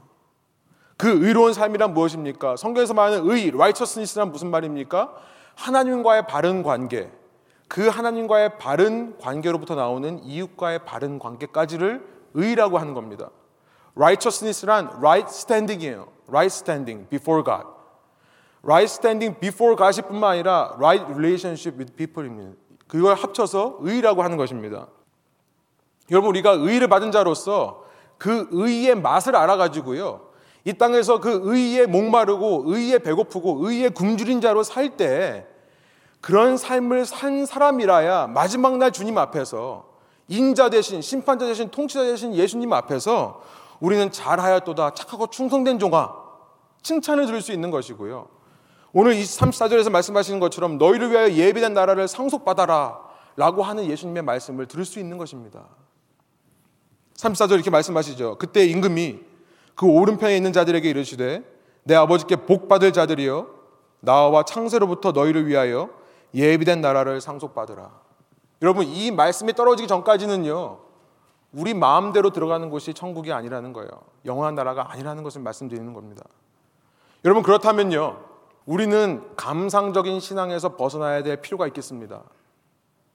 그 0.96 1.08
의로운 1.26 1.52
삶이란 1.52 1.92
무엇입니까? 1.94 2.56
성경에서 2.56 2.94
말하는 2.94 3.28
의, 3.28 3.48
righteousness란 3.48 4.30
무슨 4.30 4.50
말입니까? 4.50 5.12
하나님과의 5.56 6.26
바른 6.28 6.62
관계, 6.62 7.10
그 7.72 7.88
하나님과의 7.88 8.58
바른 8.58 9.16
관계로부터 9.18 9.74
나오는 9.74 10.22
이웃과의 10.24 10.80
바른 10.84 11.18
관계까지를 11.18 12.06
의라고 12.34 12.76
하는 12.76 12.92
겁니다. 12.92 13.30
righteousness란 13.96 14.90
right 14.98 15.26
standing이에요. 15.34 16.06
right 16.28 16.54
standing 16.54 17.08
before 17.08 17.42
God. 17.42 17.66
right 18.62 18.84
standing 18.84 19.40
before 19.40 19.74
God이 19.74 20.02
뿐만 20.02 20.32
아니라 20.32 20.74
right 20.76 21.02
relationship 21.14 21.78
with 21.78 21.96
people입니다. 21.96 22.58
그걸 22.86 23.14
합쳐서 23.14 23.78
의라고 23.80 24.22
하는 24.22 24.36
것입니다. 24.36 24.88
여러분 26.10 26.28
우리가 26.28 26.50
의를 26.50 26.88
받은 26.88 27.10
자로서 27.10 27.86
그 28.18 28.48
의의 28.50 28.96
맛을 28.96 29.34
알아가지고요. 29.34 30.28
이 30.66 30.74
땅에서 30.74 31.20
그 31.20 31.40
의에 31.44 31.86
목마르고 31.86 32.64
의에 32.66 32.98
배고프고 32.98 33.66
의에 33.66 33.88
굶주린 33.88 34.42
자로 34.42 34.62
살 34.62 34.98
때 34.98 35.46
그런 36.22 36.56
삶을 36.56 37.04
산 37.04 37.44
사람이라야 37.44 38.28
마지막 38.28 38.78
날 38.78 38.92
주님 38.92 39.18
앞에서 39.18 39.86
인자 40.28 40.70
대신 40.70 41.02
심판자 41.02 41.46
대신 41.46 41.68
통치자 41.68 42.04
대신 42.04 42.32
예수님 42.32 42.72
앞에서 42.72 43.42
우리는 43.80 44.10
잘하였도다 44.10 44.94
착하고 44.94 45.26
충성된 45.26 45.80
종아 45.80 46.14
칭찬을 46.82 47.26
들을 47.26 47.42
수 47.42 47.52
있는 47.52 47.72
것이고요. 47.72 48.28
오늘 48.92 49.14
34절에서 49.14 49.90
말씀하시는 49.90 50.38
것처럼 50.38 50.78
너희를 50.78 51.10
위하여 51.10 51.32
예비된 51.32 51.74
나라를 51.74 52.06
상속받아라 52.06 53.00
라고 53.34 53.64
하는 53.64 53.84
예수님의 53.86 54.22
말씀을 54.22 54.66
들을 54.66 54.84
수 54.84 55.00
있는 55.00 55.18
것입니다. 55.18 55.64
34절 57.16 57.54
이렇게 57.54 57.70
말씀하시죠. 57.70 58.38
그때 58.38 58.64
임금이 58.64 59.18
그 59.74 59.86
오른편에 59.86 60.36
있는 60.36 60.52
자들에게 60.52 60.88
이르시되 60.88 61.42
내 61.82 61.96
아버지께 61.96 62.36
복 62.36 62.68
받을 62.68 62.92
자들이여 62.92 63.48
나와 64.00 64.44
창세로부터 64.44 65.10
너희를 65.10 65.48
위하여 65.48 66.01
예비된 66.34 66.80
나라를 66.80 67.20
상속받으라. 67.20 67.90
여러분 68.62 68.86
이 68.86 69.10
말씀이 69.10 69.52
떨어지기 69.52 69.88
전까지는요. 69.88 70.78
우리 71.52 71.74
마음대로 71.74 72.30
들어가는 72.30 72.70
곳이 72.70 72.94
천국이 72.94 73.32
아니라는 73.32 73.72
거예요. 73.72 73.90
영원한 74.24 74.54
나라가 74.54 74.90
아니라는 74.90 75.22
것을 75.22 75.42
말씀드리는 75.42 75.92
겁니다. 75.92 76.24
여러분 77.24 77.42
그렇다면요. 77.42 78.18
우리는 78.64 79.22
감상적인 79.36 80.20
신앙에서 80.20 80.76
벗어나야 80.76 81.22
될 81.22 81.36
필요가 81.36 81.66
있겠습니다. 81.66 82.22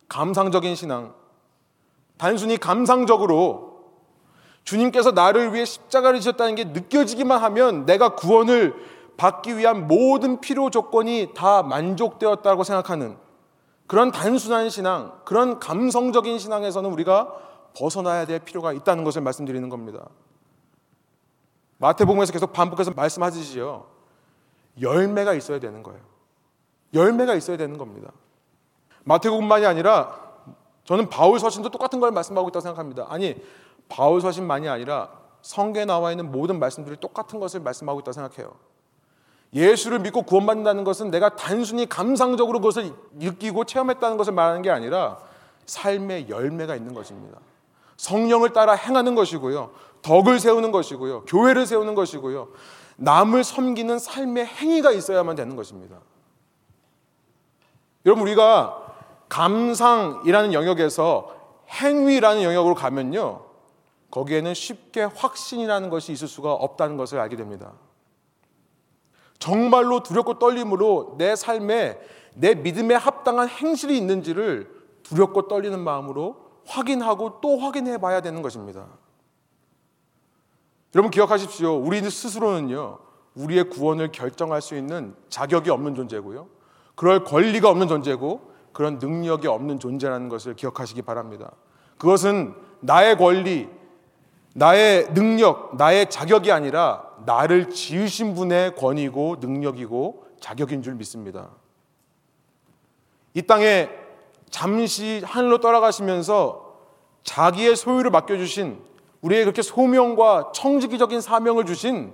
감상적인 0.08 0.76
신앙. 0.76 1.14
단순히 2.18 2.58
감상적으로 2.58 3.78
주님께서 4.64 5.12
나를 5.12 5.54
위해 5.54 5.64
십자가를 5.64 6.20
지셨다는 6.20 6.56
게 6.56 6.66
느껴지기만 6.66 7.42
하면 7.44 7.86
내가 7.86 8.16
구원을 8.16 8.76
받기 9.18 9.58
위한 9.58 9.88
모든 9.88 10.40
필요 10.40 10.70
조건이 10.70 11.32
다 11.36 11.64
만족되었다고 11.64 12.64
생각하는 12.64 13.18
그런 13.88 14.12
단순한 14.12 14.70
신앙, 14.70 15.20
그런 15.26 15.60
감성적인 15.60 16.40
신앙에서는 16.40 16.92
우리가 16.92 17.34
벗어나야 17.78 18.26
될 18.26 18.40
필요가 18.40 18.74
있다는 18.74 19.04
것을 19.04 19.22
말씀드리는 19.22 19.68
겁니다. 19.70 20.08
마태복음에서 21.78 22.34
계속 22.34 22.54
반복해서 22.54 22.92
말씀하시지요. 22.92 23.86
열매가 24.82 25.34
있어야 25.34 25.60
되는 25.60 25.84
거예요. 25.84 26.00
열매가 26.94 27.36
있어야 27.36 27.58
되는 27.58 27.78
겁니다. 27.78 28.12
마태복음만이 29.04 29.66
아니라 29.66 30.28
저는 30.84 31.10
바울 31.10 31.40
서신도 31.40 31.70
똑같은 31.70 32.00
걸 32.00 32.12
말씀하고 32.12 32.50
있다고 32.50 32.62
생각합니다. 32.62 33.08
아니, 33.10 33.36
바울 33.90 34.22
서신만이 34.22 34.68
아니라 34.70 35.12
성경에 35.42 35.86
나와 35.86 36.12
있는 36.12 36.32
모든 36.32 36.60
말씀들이 36.60 36.98
똑같은 36.98 37.40
것을 37.40 37.60
말씀하고 37.62 38.00
있다고 38.00 38.14
생각해요. 38.14 38.56
예수를 39.54 40.00
믿고 40.00 40.24
구원받는다는 40.24 40.84
것은 40.84 41.10
내가 41.10 41.36
단순히 41.36 41.88
감상적으로 41.88 42.60
그것을 42.60 42.94
느끼고 43.14 43.64
체험했다는 43.66 44.18
것을 44.18 44.34
말하는 44.34 44.62
게 44.62 44.70
아니라 44.70 45.18
삶의 45.66 46.30
열매가 46.30 46.76
있는 46.76 46.94
것입니다. 46.94 47.40
성령을 47.98 48.54
따라 48.54 48.74
행하는 48.74 49.16
것이고요. 49.16 49.72
덕을 50.02 50.40
세우는 50.40 50.72
것이고요. 50.72 51.24
교회를 51.26 51.66
세우는 51.66 51.96
것이고요. 51.96 52.50
남을 52.98 53.44
섬기는 53.44 54.00
삶의 54.00 54.46
행위가 54.46 54.92
있어야만 54.92 55.36
되는 55.36 55.56
것입니다. 55.56 55.98
여러분, 58.06 58.24
우리가 58.24 58.86
감상이라는 59.30 60.54
영역에서 60.54 61.36
행위라는 61.70 62.44
영역으로 62.44 62.76
가면요. 62.76 63.46
거기에는 64.10 64.54
쉽게 64.54 65.04
확신이라는 65.04 65.90
것이 65.90 66.14
있을 66.14 66.28
수가 66.28 66.54
없다는 66.54 66.98
것을 66.98 67.20
알게 67.20 67.36
됩니다. 67.36 67.74
정말로 69.40 70.02
두렵고 70.04 70.40
떨림으로 70.40 71.16
내 71.18 71.36
삶에 71.36 72.00
내 72.36 72.56
믿음에 72.56 72.96
합당한 72.96 73.48
행실이 73.48 73.98
있는지를 73.98 74.70
두렵고 75.04 75.48
떨리는 75.48 75.80
마음으로 75.80 76.48
확인하고 76.66 77.40
또 77.42 77.58
확인해 77.58 77.98
봐야 77.98 78.22
되는 78.22 78.42
것입니다. 78.42 78.88
여러분 80.96 81.12
기억하십시오. 81.12 81.76
우리 81.78 82.02
스스로는요, 82.02 83.00
우리의 83.36 83.70
구원을 83.70 84.12
결정할 84.12 84.62
수 84.62 84.76
있는 84.76 85.16
자격이 85.30 85.70
없는 85.70 85.96
존재고요. 85.96 86.48
그럴 86.96 87.24
권리가 87.24 87.70
없는 87.70 87.88
존재고, 87.88 88.52
그런 88.74 89.00
능력이 89.00 89.48
없는 89.48 89.80
존재라는 89.80 90.30
것을 90.30 90.56
기억하시기 90.56 91.02
바랍니다. 91.04 91.52
그것은 91.98 92.54
나의 92.80 93.18
권리, 93.18 93.70
나의 94.54 95.14
능력, 95.14 95.76
나의 95.78 96.10
자격이 96.10 96.52
아니라 96.52 97.07
나를 97.26 97.70
지으신 97.70 98.36
분의 98.36 98.76
권위고 98.76 99.38
능력이고 99.40 100.26
자격인 100.40 100.82
줄 100.82 100.96
믿습니다. 100.96 101.50
이 103.34 103.42
땅에 103.42 103.90
잠시 104.50 105.22
하늘로 105.26 105.60
떠나가시면서 105.60 106.68
자기의 107.24 107.76
소유를 107.76 108.12
맡겨주신 108.12 108.82
우리의 109.22 109.44
그렇게 109.44 109.62
소명과 109.62 110.52
청지기적인 110.54 111.22
사명을 111.22 111.66
주신 111.66 112.14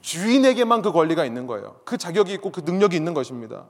주인에게만 0.00 0.82
그 0.82 0.92
권리가 0.92 1.24
있는 1.24 1.46
거예요. 1.46 1.76
그 1.84 1.96
자격이 1.96 2.32
있고 2.34 2.50
그 2.50 2.60
능력이 2.60 2.96
있는 2.96 3.14
것입니다. 3.14 3.66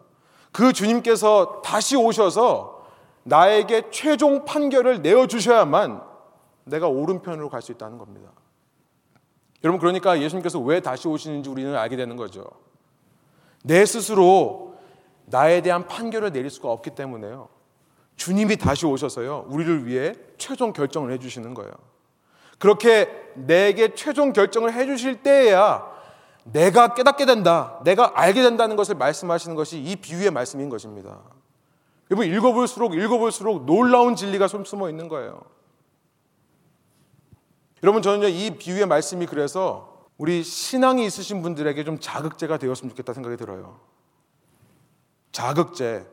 그 0.52 0.72
주님께서 0.72 1.60
다시 1.62 1.96
오셔서 1.96 2.86
나에게 3.24 3.90
최종 3.90 4.44
판결을 4.44 5.02
내어주셔야만 5.02 6.02
내가 6.64 6.88
오른편으로 6.88 7.48
갈 7.50 7.62
수 7.62 7.72
있다는 7.72 7.98
겁니다. 7.98 8.30
여러분 9.64 9.80
그러니까 9.80 10.20
예수님께서 10.20 10.58
왜 10.60 10.80
다시 10.80 11.08
오시는지 11.08 11.50
우리는 11.50 11.74
알게 11.74 11.96
되는 11.96 12.16
거죠. 12.16 12.44
내 13.64 13.84
스스로 13.84 14.76
나에 15.26 15.62
대한 15.62 15.86
판결을 15.86 16.32
내릴 16.32 16.50
수가 16.50 16.70
없기 16.70 16.90
때문에요. 16.90 17.48
주님이 18.16 18.56
다시 18.56 18.86
오셔서요. 18.86 19.46
우리를 19.48 19.86
위해 19.86 20.14
최종 20.38 20.72
결정을 20.72 21.12
해 21.12 21.18
주시는 21.18 21.54
거예요. 21.54 21.72
그렇게 22.58 23.08
내게 23.34 23.94
최종 23.94 24.32
결정을 24.32 24.72
해 24.72 24.86
주실 24.86 25.22
때에야 25.22 25.86
내가 26.44 26.94
깨닫게 26.94 27.26
된다. 27.26 27.80
내가 27.84 28.12
알게 28.14 28.42
된다는 28.42 28.76
것을 28.76 28.94
말씀하시는 28.96 29.54
것이 29.54 29.80
이 29.80 29.96
비유의 29.96 30.30
말씀인 30.30 30.68
것입니다. 30.68 31.20
여러분 32.10 32.26
읽어볼수록 32.26 32.94
읽어볼수록 32.94 33.66
놀라운 33.66 34.16
진리가 34.16 34.48
숨어 34.48 34.88
있는 34.88 35.08
거예요. 35.08 35.40
여러분 37.82 38.02
저는요 38.02 38.28
이 38.28 38.50
비유의 38.58 38.86
말씀이 38.86 39.26
그래서 39.26 40.06
우리 40.16 40.42
신앙이 40.42 41.04
있으신 41.06 41.42
분들에게 41.42 41.84
좀 41.84 41.98
자극제가 42.00 42.58
되었으면 42.58 42.90
좋겠다 42.90 43.12
생각이 43.12 43.36
들어요. 43.36 43.80
자극제. 45.32 46.06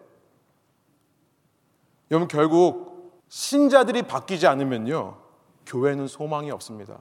여러분 2.12 2.28
결국 2.28 3.23
신자들이 3.30 4.04
바뀌지 4.04 4.45
않으면요 4.45 5.17
교회는 5.65 6.08
소망이 6.08 6.51
없습니다. 6.51 6.99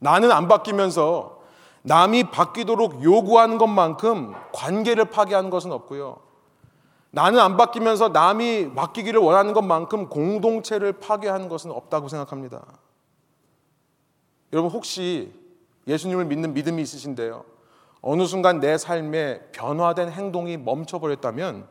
나는 0.00 0.32
안 0.32 0.48
바뀌면서 0.48 1.40
남이 1.82 2.30
바뀌도록 2.30 3.04
요구하는 3.04 3.58
것만큼 3.58 4.34
관계를 4.52 5.06
파괴하는 5.06 5.50
것은 5.50 5.72
없고요. 5.72 6.29
나는 7.12 7.40
안 7.40 7.56
바뀌면서 7.56 8.10
남이 8.10 8.74
바뀌기를 8.74 9.20
원하는 9.20 9.52
것만큼 9.52 10.08
공동체를 10.08 10.92
파괴하는 10.92 11.48
것은 11.48 11.70
없다고 11.72 12.08
생각합니다. 12.08 12.64
여러분 14.52 14.70
혹시 14.70 15.32
예수님을 15.86 16.24
믿는 16.26 16.54
믿음이 16.54 16.80
있으신데요. 16.82 17.44
어느 18.02 18.26
순간 18.26 18.60
내 18.60 18.78
삶에 18.78 19.40
변화된 19.52 20.10
행동이 20.10 20.56
멈춰버렸다면 20.56 21.66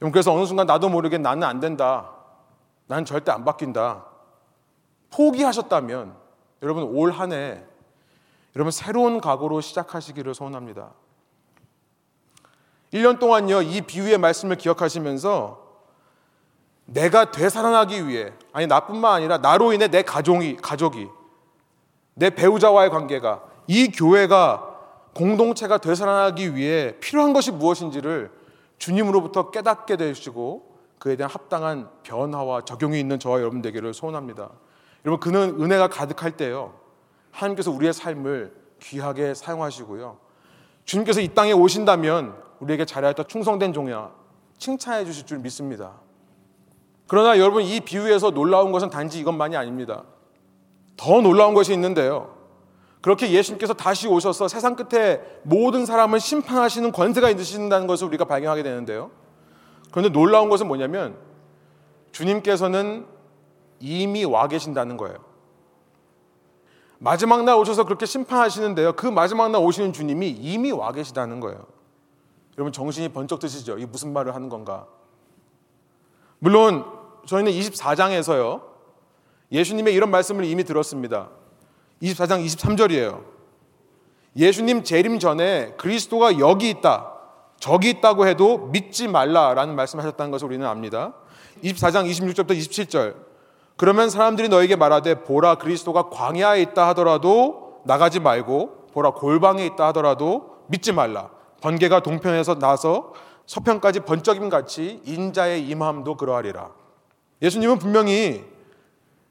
그래서 0.00 0.32
어느 0.32 0.46
순간 0.46 0.66
나도 0.66 0.88
모르게 0.88 1.18
나는 1.18 1.44
안 1.44 1.60
된다. 1.60 2.10
난 2.86 3.04
절대 3.04 3.30
안 3.30 3.44
바뀐다. 3.44 4.04
포기하셨다면 5.10 6.16
여러분 6.62 6.84
올 6.84 7.10
한 7.12 7.32
해 7.32 7.62
여러분 8.54 8.70
새로운 8.70 9.20
각오로 9.20 9.60
시작하시기를 9.60 10.34
소원합니다. 10.34 10.92
1년 12.92 13.18
동안요 13.18 13.62
이 13.62 13.80
비유의 13.80 14.18
말씀을 14.18 14.56
기억하시면서 14.56 15.62
내가 16.84 17.30
되살아나기 17.30 18.06
위해 18.06 18.32
아니 18.52 18.66
나뿐만 18.66 19.14
아니라 19.14 19.38
나로 19.38 19.72
인해 19.72 19.88
내 19.88 20.02
가족이 20.02 20.56
가족이 20.56 21.08
내 22.14 22.30
배우자와의 22.30 22.90
관계가 22.90 23.42
이 23.66 23.88
교회가 23.88 24.68
공동체가 25.14 25.78
되살아나기 25.78 26.54
위해 26.54 26.96
필요한 27.00 27.32
것이 27.32 27.50
무엇인지를 27.50 28.30
주님으로부터 28.78 29.50
깨닫게 29.50 29.96
되시고 29.96 30.72
그에 30.98 31.16
대한 31.16 31.30
합당한 31.30 31.88
변화와 32.02 32.64
적용이 32.64 32.98
있는 32.98 33.18
저와 33.18 33.40
여러분 33.40 33.60
되기를 33.62 33.92
소원합니다. 33.92 34.50
여러분 35.04 35.20
그는 35.20 35.60
은혜가 35.60 35.88
가득할 35.88 36.36
때요. 36.36 36.74
하나님께서 37.30 37.70
우리의 37.70 37.92
삶을 37.92 38.54
귀하게 38.80 39.34
사용하시고요. 39.34 40.18
주님께서 40.84 41.20
이 41.20 41.28
땅에 41.28 41.52
오신다면 41.52 42.36
우리에게 42.62 42.84
잘하였다 42.84 43.24
충성된 43.24 43.72
종이야 43.72 44.10
칭찬해 44.58 45.04
주실 45.04 45.26
줄 45.26 45.38
믿습니다. 45.38 45.92
그러나 47.08 47.38
여러분 47.38 47.62
이 47.62 47.80
비유에서 47.80 48.30
놀라운 48.30 48.72
것은 48.72 48.88
단지 48.88 49.18
이것만이 49.18 49.56
아닙니다. 49.56 50.04
더 50.96 51.20
놀라운 51.20 51.54
것이 51.54 51.72
있는데요. 51.72 52.36
그렇게 53.00 53.32
예수님께서 53.32 53.74
다시 53.74 54.06
오셔서 54.06 54.46
세상 54.46 54.76
끝에 54.76 55.20
모든 55.42 55.84
사람을 55.84 56.20
심판하시는 56.20 56.92
권세가 56.92 57.30
있으신다는 57.30 57.88
것을 57.88 58.06
우리가 58.06 58.24
발견하게 58.24 58.62
되는데요. 58.62 59.10
그런데 59.90 60.10
놀라운 60.10 60.48
것은 60.48 60.68
뭐냐면 60.68 61.16
주님께서는 62.12 63.06
이미 63.80 64.24
와 64.24 64.46
계신다는 64.46 64.96
거예요. 64.96 65.16
마지막 67.00 67.42
날 67.42 67.56
오셔서 67.56 67.82
그렇게 67.82 68.06
심판하시는데요. 68.06 68.92
그 68.92 69.08
마지막 69.08 69.50
날 69.50 69.60
오시는 69.60 69.92
주님이 69.92 70.28
이미 70.30 70.70
와 70.70 70.92
계시다는 70.92 71.40
거예요. 71.40 71.81
여러분 72.58 72.72
정신이 72.72 73.08
번쩍 73.10 73.40
드시죠? 73.40 73.78
이 73.78 73.86
무슨 73.86 74.12
말을 74.12 74.34
하는 74.34 74.48
건가? 74.48 74.86
물론 76.38 76.84
저희는 77.26 77.52
24장에서요. 77.52 78.62
예수님의 79.50 79.94
이런 79.94 80.10
말씀을 80.10 80.44
이미 80.44 80.64
들었습니다. 80.64 81.28
24장 82.02 82.44
23절이에요. 82.44 83.22
예수님 84.36 84.82
재림 84.82 85.18
전에 85.18 85.74
그리스도가 85.76 86.38
여기 86.38 86.70
있다, 86.70 87.12
저기 87.60 87.90
있다고 87.90 88.26
해도 88.26 88.58
믿지 88.72 89.08
말라라는 89.08 89.76
말씀하셨다는 89.76 90.30
것을 90.30 90.46
우리는 90.48 90.66
압니다. 90.66 91.14
24장 91.62 92.10
26절부터 92.10 92.50
27절. 92.58 93.14
그러면 93.76 94.10
사람들이 94.10 94.48
너에게 94.48 94.76
말하되 94.76 95.22
보라 95.22 95.56
그리스도가 95.56 96.08
광야에 96.08 96.62
있다 96.62 96.88
하더라도 96.88 97.82
나가지 97.84 98.20
말고 98.20 98.88
보라 98.92 99.10
골방에 99.12 99.64
있다 99.66 99.88
하더라도 99.88 100.64
믿지 100.68 100.92
말라. 100.92 101.30
번개가 101.62 102.00
동편에서 102.00 102.58
나서 102.58 103.14
서편까지 103.46 104.00
번쩍임 104.00 104.48
같이 104.48 105.00
인자의 105.04 105.66
임함도 105.68 106.16
그러하리라. 106.16 106.70
예수님은 107.40 107.78
분명히 107.78 108.44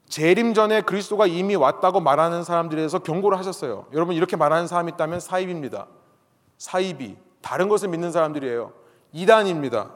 재림 0.08 0.54
전에 0.54 0.82
그리스도가 0.82 1.28
이미 1.28 1.56
왔다고 1.56 2.02
말하는 2.02 2.44
사람들에 2.44 2.80
대해서 2.80 3.00
경고를 3.00 3.38
하셨어요. 3.38 3.86
여러분 3.94 4.16
이렇게 4.16 4.36
말하는 4.36 4.68
사람이 4.68 4.94
있다면 4.94 5.20
사입입니다. 5.20 5.88
사입이 6.58 7.16
다른 7.42 7.70
것을 7.70 7.90
믿는 7.90 8.12
사람들이에요. 8.12 8.74
이단입니다. 9.14 9.92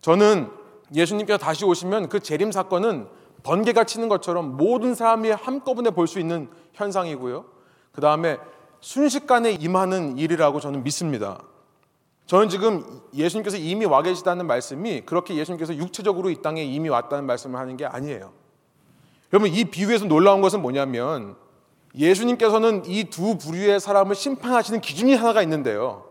저는 0.00 0.50
예수님께서 0.94 1.38
다시 1.38 1.64
오시면 1.64 2.08
그 2.08 2.20
재림 2.20 2.52
사건은 2.52 3.08
번개가 3.42 3.84
치는 3.84 4.08
것처럼 4.08 4.56
모든 4.56 4.94
사람이 4.94 5.30
한꺼번에 5.30 5.90
볼 5.90 6.06
수 6.06 6.18
있는 6.18 6.48
현상이고요. 6.72 7.44
그 7.92 8.00
다음에 8.00 8.38
순식간에 8.80 9.52
임하는 9.52 10.18
일이라고 10.18 10.60
저는 10.60 10.82
믿습니다. 10.84 11.42
저는 12.26 12.48
지금 12.48 13.02
예수님께서 13.14 13.56
이미 13.56 13.84
와 13.84 14.02
계시다는 14.02 14.46
말씀이 14.46 15.02
그렇게 15.02 15.36
예수님께서 15.36 15.76
육체적으로 15.76 16.30
이 16.30 16.42
땅에 16.42 16.64
이미 16.64 16.88
왔다는 16.88 17.24
말씀을 17.24 17.58
하는 17.58 17.76
게 17.76 17.86
아니에요. 17.86 18.32
여러분 19.32 19.52
이 19.52 19.64
비유에서 19.64 20.06
놀라운 20.06 20.40
것은 20.40 20.60
뭐냐면 20.60 21.36
예수님께서는 21.94 22.84
이 22.86 23.04
두 23.04 23.38
부류의 23.38 23.80
사람을 23.80 24.14
심판하시는 24.14 24.80
기준이 24.80 25.14
하나가 25.14 25.42
있는데요. 25.42 26.04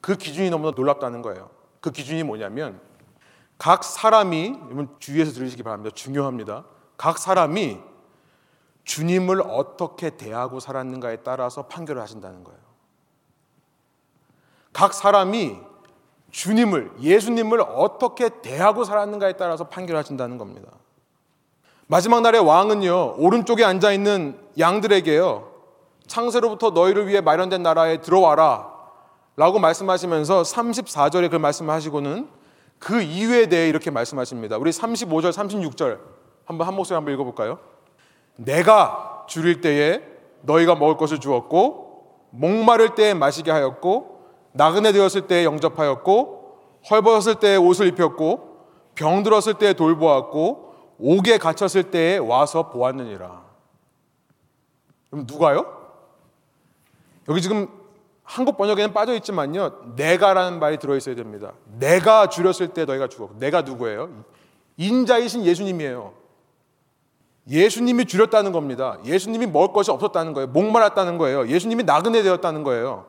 그 0.00 0.16
기준이 0.16 0.50
너무나 0.50 0.72
놀랍다는 0.74 1.22
거예요. 1.22 1.50
그 1.80 1.90
기준이 1.90 2.22
뭐냐면 2.22 2.80
각 3.58 3.84
사람이 3.84 4.54
여러분 4.66 4.88
주위에서 4.98 5.32
들으시기 5.32 5.62
바랍니다. 5.62 5.94
중요합니다. 5.94 6.64
각 6.96 7.18
사람이 7.18 7.78
주님을 8.84 9.42
어떻게 9.42 10.10
대하고 10.10 10.60
살았는가에 10.60 11.18
따라서 11.18 11.66
판결을 11.66 12.00
하신다는 12.02 12.44
거예요. 12.44 12.60
각 14.72 14.94
사람이 14.94 15.58
주님을 16.30 16.92
예수님을 17.00 17.60
어떻게 17.60 18.28
대하고 18.40 18.84
살았는가에 18.84 19.34
따라서 19.34 19.68
판결하신다는 19.68 20.38
겁니다. 20.38 20.70
마지막 21.86 22.20
날의 22.20 22.40
왕은요, 22.40 23.16
오른쪽에 23.18 23.64
앉아 23.64 23.90
있는 23.92 24.38
양들에게요, 24.58 25.50
창세로부터 26.06 26.70
너희를 26.70 27.08
위해 27.08 27.20
마련된 27.20 27.62
나라에 27.62 28.00
들어와라. 28.00 28.70
라고 29.36 29.58
말씀하시면서 29.58 30.42
34절에 30.42 31.30
그 31.30 31.36
말씀을 31.36 31.72
하시고는 31.74 32.28
그 32.78 33.00
이유에 33.00 33.46
대해 33.46 33.68
이렇게 33.68 33.90
말씀하십니다. 33.90 34.56
우리 34.56 34.70
35절, 34.70 35.32
36절 35.32 35.98
한번 36.44 36.66
한 36.66 36.74
목소리 36.74 36.94
한번 36.94 37.14
읽어볼까요? 37.14 37.58
내가 38.36 39.24
줄일 39.28 39.60
때에 39.60 40.02
너희가 40.42 40.74
먹을 40.74 40.96
것을 40.96 41.20
주었고, 41.20 42.28
목마를 42.30 42.94
때에 42.94 43.14
마시게 43.14 43.50
하였고, 43.50 44.20
나그네 44.52 44.92
되었을 44.92 45.26
때에 45.26 45.44
영접하였고, 45.44 46.58
헐벗었을 46.90 47.36
때에 47.36 47.56
옷을 47.56 47.86
입혔고, 47.88 48.66
병들었을 48.94 49.54
때에 49.54 49.74
돌보았고, 49.74 50.74
옥에 50.98 51.38
갇혔을 51.38 51.90
때에 51.90 52.18
와서 52.18 52.70
보았느니라. 52.70 53.42
그럼 55.10 55.26
누가요? 55.26 55.80
여기 57.28 57.40
지금 57.40 57.68
한국 58.22 58.56
번역에는 58.56 58.92
빠져 58.92 59.14
있지만요. 59.14 59.94
내가라는 59.96 60.60
말이 60.60 60.78
들어 60.78 60.96
있어야 60.96 61.14
됩니다. 61.14 61.52
내가 61.78 62.28
줄였을 62.28 62.68
때 62.68 62.84
너희가 62.84 63.08
죽었고 63.08 63.38
내가 63.38 63.62
누구예요? 63.62 64.24
인자이신 64.76 65.44
예수님이에요. 65.44 66.12
예수님이 67.50 68.04
줄였다는 68.04 68.52
겁니다. 68.52 68.98
예수님이 69.04 69.46
먹을 69.46 69.72
것이 69.72 69.90
없었다는 69.90 70.34
거예요. 70.34 70.46
목말랐다는 70.48 71.18
거예요. 71.18 71.48
예수님이 71.48 71.82
나그네 71.82 72.22
되었다는 72.22 72.62
거예요. 72.62 73.06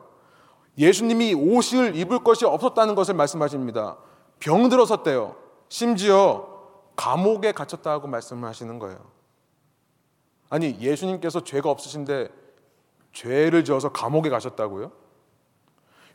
예수님이 0.76 1.34
옷을 1.34 1.94
입을 1.94 2.24
것이 2.24 2.44
없었다는 2.44 2.96
것을 2.96 3.14
말씀하십니다. 3.14 3.98
병들었었대요. 4.40 5.36
심지어 5.68 6.48
감옥에 6.96 7.52
갇혔다고 7.52 8.08
말씀을 8.08 8.48
하시는 8.48 8.78
거예요. 8.78 8.98
아니, 10.50 10.76
예수님께서 10.80 11.44
죄가 11.44 11.70
없으신데 11.70 12.28
죄를 13.12 13.64
지어서 13.64 13.90
감옥에 13.90 14.28
가셨다고요? 14.28 14.90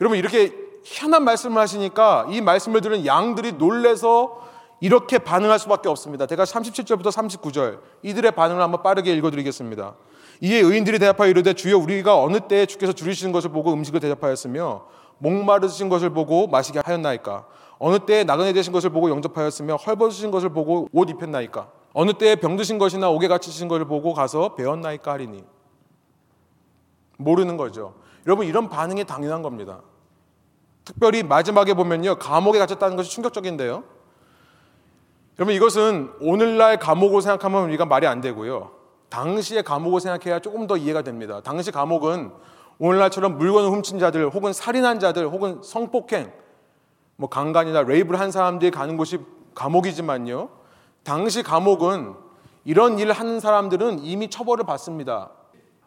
여러분, 0.01 0.17
이렇게 0.17 0.53
희한한 0.83 1.23
말씀을 1.23 1.61
하시니까 1.61 2.27
이 2.29 2.41
말씀을 2.41 2.81
들은 2.81 3.05
양들이 3.05 3.53
놀래서 3.53 4.46
이렇게 4.79 5.17
반응할 5.17 5.59
수밖에 5.59 5.89
없습니다. 5.89 6.27
제가 6.27 6.43
37절부터 6.43 7.07
39절 7.07 7.79
이들의 8.03 8.31
반응을 8.31 8.61
한번 8.61 8.83
빠르게 8.83 9.13
읽어드리겠습니다. 9.13 9.95
이에 10.41 10.59
의인들이 10.59 10.99
대답하여 10.99 11.29
이르되 11.29 11.53
주여 11.53 11.77
우리가 11.77 12.21
어느 12.21 12.39
때에 12.41 12.65
주께서 12.65 12.93
줄이시는 12.93 13.31
것을 13.31 13.49
보고 13.49 13.73
음식을 13.73 13.99
대접하였으며 13.99 14.85
목마르신 15.17 15.89
것을 15.89 16.11
보고 16.11 16.47
마시게 16.47 16.79
하였나이까 16.85 17.47
어느 17.79 17.99
때에 17.99 18.23
나그네 18.23 18.53
되신 18.53 18.71
것을 18.71 18.91
보고 18.91 19.09
영접하였으며 19.09 19.75
헐벗으신 19.78 20.32
것을 20.32 20.49
보고 20.49 20.88
옷 20.91 21.09
입혔나이까? 21.09 21.71
어느 21.93 22.13
때에 22.13 22.36
병드신 22.36 22.78
것이나 22.78 23.09
옥에 23.09 23.28
갇히신 23.28 23.67
것을 23.67 23.86
보고 23.86 24.13
가서 24.13 24.55
배웠나이까 24.55 25.13
하리니 25.13 25.43
모르는 27.17 27.57
거죠. 27.57 27.95
여러분 28.28 28.45
이런 28.45 28.69
반응이 28.69 29.05
당연한 29.05 29.41
겁니다. 29.41 29.82
특별히 30.86 31.23
마지막에 31.23 31.73
보면요 31.73 32.19
감옥에 32.19 32.59
갇혔다는 32.59 32.95
것이 32.95 33.09
충격적인데요. 33.09 33.84
여러분 35.39 35.53
이것은 35.53 36.11
오늘날 36.19 36.79
감옥을 36.79 37.21
생각하면 37.21 37.65
우리가 37.65 37.85
말이 37.85 38.07
안 38.07 38.21
되고요. 38.21 38.71
당시의 39.09 39.61
감옥을 39.63 40.01
생각해야 40.01 40.39
조금 40.39 40.65
더 40.65 40.77
이해가 40.77 41.03
됩니다. 41.03 41.41
당시 41.43 41.71
감옥은 41.71 42.31
오늘날처럼 42.79 43.38
물건을 43.38 43.69
훔친 43.69 43.99
자들 43.99 44.29
혹은 44.29 44.51
살인한 44.51 44.99
자들 44.99 45.27
혹은 45.27 45.61
성폭행 45.63 46.33
뭐 47.17 47.29
강간이나 47.29 47.83
레이브를 47.83 48.19
한 48.19 48.31
사람들이 48.31 48.71
가는 48.71 48.97
곳이 48.97 49.19
감옥이지만요. 49.53 50.49
당시 51.03 51.43
감옥은 51.43 52.15
이런 52.65 52.97
일을 52.97 53.13
하는 53.13 53.39
사람들은 53.39 53.99
이미 53.99 54.29
처벌을 54.29 54.65
받습니다. 54.65 55.29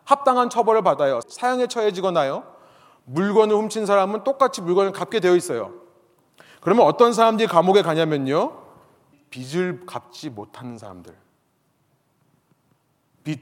합당한 0.04 0.48
처벌을 0.48 0.82
받아요. 0.82 1.20
사형에 1.28 1.66
처해지거나요. 1.66 2.44
물건을 3.04 3.56
훔친 3.56 3.84
사람은 3.84 4.22
똑같이 4.22 4.62
물건을 4.62 4.92
갚게 4.92 5.18
되어 5.18 5.34
있어요. 5.34 5.72
그러면 6.60 6.86
어떤 6.86 7.12
사람들이 7.12 7.48
감옥에 7.48 7.82
가냐면요. 7.82 8.59
빚을 9.30 9.86
갚지 9.86 10.30
못하는 10.30 10.76
사람들. 10.76 11.14
빚, 13.24 13.40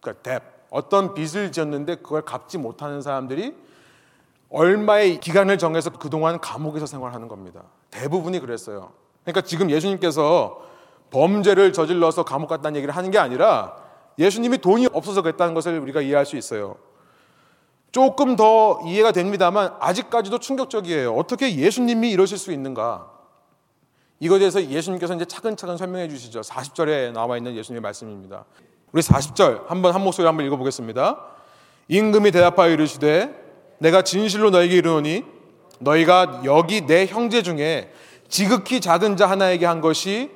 그러니까 0.00 0.22
뎁. 0.22 0.40
어떤 0.70 1.14
빚을 1.14 1.50
지었는데 1.50 1.96
그걸 1.96 2.22
갚지 2.22 2.58
못하는 2.58 3.00
사람들이 3.00 3.54
얼마의 4.50 5.20
기간을 5.20 5.58
정해서 5.58 5.90
그동안 5.90 6.40
감옥에서 6.40 6.86
생활하는 6.86 7.28
겁니다. 7.28 7.62
대부분이 7.90 8.40
그랬어요. 8.40 8.92
그러니까 9.24 9.42
지금 9.42 9.70
예수님께서 9.70 10.62
범죄를 11.10 11.72
저질러서 11.72 12.24
감옥 12.24 12.48
갔다는 12.48 12.76
얘기를 12.76 12.94
하는 12.94 13.10
게 13.10 13.18
아니라 13.18 13.76
예수님이 14.18 14.58
돈이 14.58 14.88
없어서 14.92 15.22
그랬다는 15.22 15.54
것을 15.54 15.78
우리가 15.78 16.02
이해할 16.02 16.26
수 16.26 16.36
있어요. 16.36 16.76
조금 17.92 18.36
더 18.36 18.80
이해가 18.84 19.12
됩니다만 19.12 19.74
아직까지도 19.80 20.38
충격적이에요. 20.38 21.14
어떻게 21.14 21.56
예수님이 21.56 22.10
이러실 22.10 22.36
수 22.36 22.52
있는가? 22.52 23.17
이거에 24.20 24.38
대해서 24.38 24.62
예수님께서 24.62 25.14
이제 25.14 25.24
차근차근 25.24 25.76
설명해 25.76 26.08
주시죠. 26.08 26.40
40절에 26.40 27.12
나와 27.12 27.36
있는 27.36 27.54
예수님의 27.54 27.80
말씀입니다. 27.80 28.44
우리 28.92 29.02
40절 29.02 29.66
한번 29.68 29.94
한 29.94 30.02
목소리 30.02 30.26
한번 30.26 30.46
읽어 30.46 30.56
보겠습니다. 30.56 31.24
임금이 31.88 32.30
대답하여 32.32 32.70
이르시되 32.70 33.48
내가 33.78 34.02
진실로 34.02 34.50
너에게 34.50 34.76
이르노니 34.76 35.24
너희가 35.80 36.42
여기 36.44 36.86
내 36.86 37.06
형제 37.06 37.42
중에 37.42 37.92
지극히 38.28 38.80
작은 38.80 39.16
자 39.16 39.28
하나에게 39.28 39.66
한 39.66 39.80
것이 39.80 40.30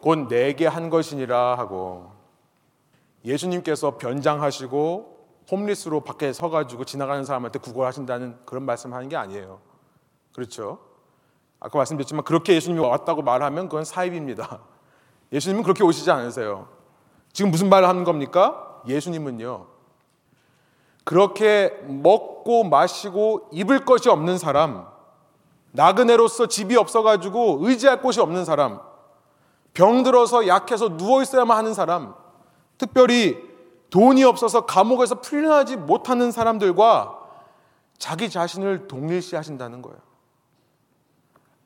곧 0.00 0.28
내게 0.28 0.66
한 0.66 0.90
것이니라 0.90 1.56
하고 1.56 2.12
예수님께서 3.24 3.98
변장하시고 3.98 5.18
홈리스로 5.50 6.00
밖에 6.00 6.32
서가지고 6.32 6.84
지나가는 6.84 7.24
사람한테 7.24 7.58
구걸하신다는 7.58 8.36
그런 8.44 8.64
말씀하는 8.64 9.08
게 9.08 9.16
아니에요. 9.16 9.60
그렇죠? 10.32 10.78
아까 11.60 11.78
말씀드렸지만 11.78 12.24
그렇게 12.24 12.54
예수님이 12.54 12.80
왔다고 12.80 13.22
말하면 13.22 13.68
그건 13.68 13.84
사입입니다. 13.84 14.60
예수님은 15.32 15.62
그렇게 15.62 15.82
오시지 15.84 16.10
않으세요. 16.10 16.68
지금 17.32 17.50
무슨 17.50 17.68
말을 17.68 17.88
하는 17.88 18.04
겁니까? 18.04 18.82
예수님은요. 18.86 19.66
그렇게 21.04 21.70
먹고 21.86 22.64
마시고 22.64 23.48
입을 23.52 23.84
것이 23.84 24.08
없는 24.08 24.38
사람, 24.38 24.86
나그네로서 25.72 26.46
집이 26.46 26.76
없어가지고 26.76 27.60
의지할 27.62 28.02
곳이 28.02 28.20
없는 28.20 28.44
사람, 28.44 28.80
병들어서 29.74 30.46
약해서 30.48 30.96
누워 30.96 31.22
있어야만 31.22 31.56
하는 31.56 31.74
사람, 31.74 32.14
특별히 32.76 33.38
돈이 33.90 34.22
없어서 34.24 34.66
감옥에서 34.66 35.20
풀려나지 35.20 35.76
못하는 35.76 36.30
사람들과 36.30 37.18
자기 37.96 38.28
자신을 38.28 38.86
동일시 38.86 39.34
하신다는 39.34 39.82
거예요. 39.82 40.07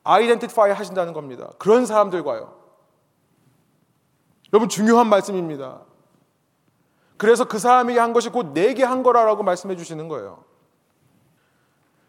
아이덴티파이 0.03 0.71
하신다는 0.71 1.13
겁니다. 1.13 1.49
그런 1.57 1.85
사람들과요. 1.85 2.63
여러분 4.51 4.69
중요한 4.69 5.07
말씀입니다. 5.07 5.81
그래서 7.17 7.45
그 7.45 7.57
사람에게 7.57 7.99
한 7.99 8.13
것이 8.13 8.29
곧 8.29 8.53
내게 8.53 8.83
한 8.83 9.01
거라라고 9.01 9.43
말씀해 9.43 9.75
주시는 9.75 10.07
거예요. 10.07 10.43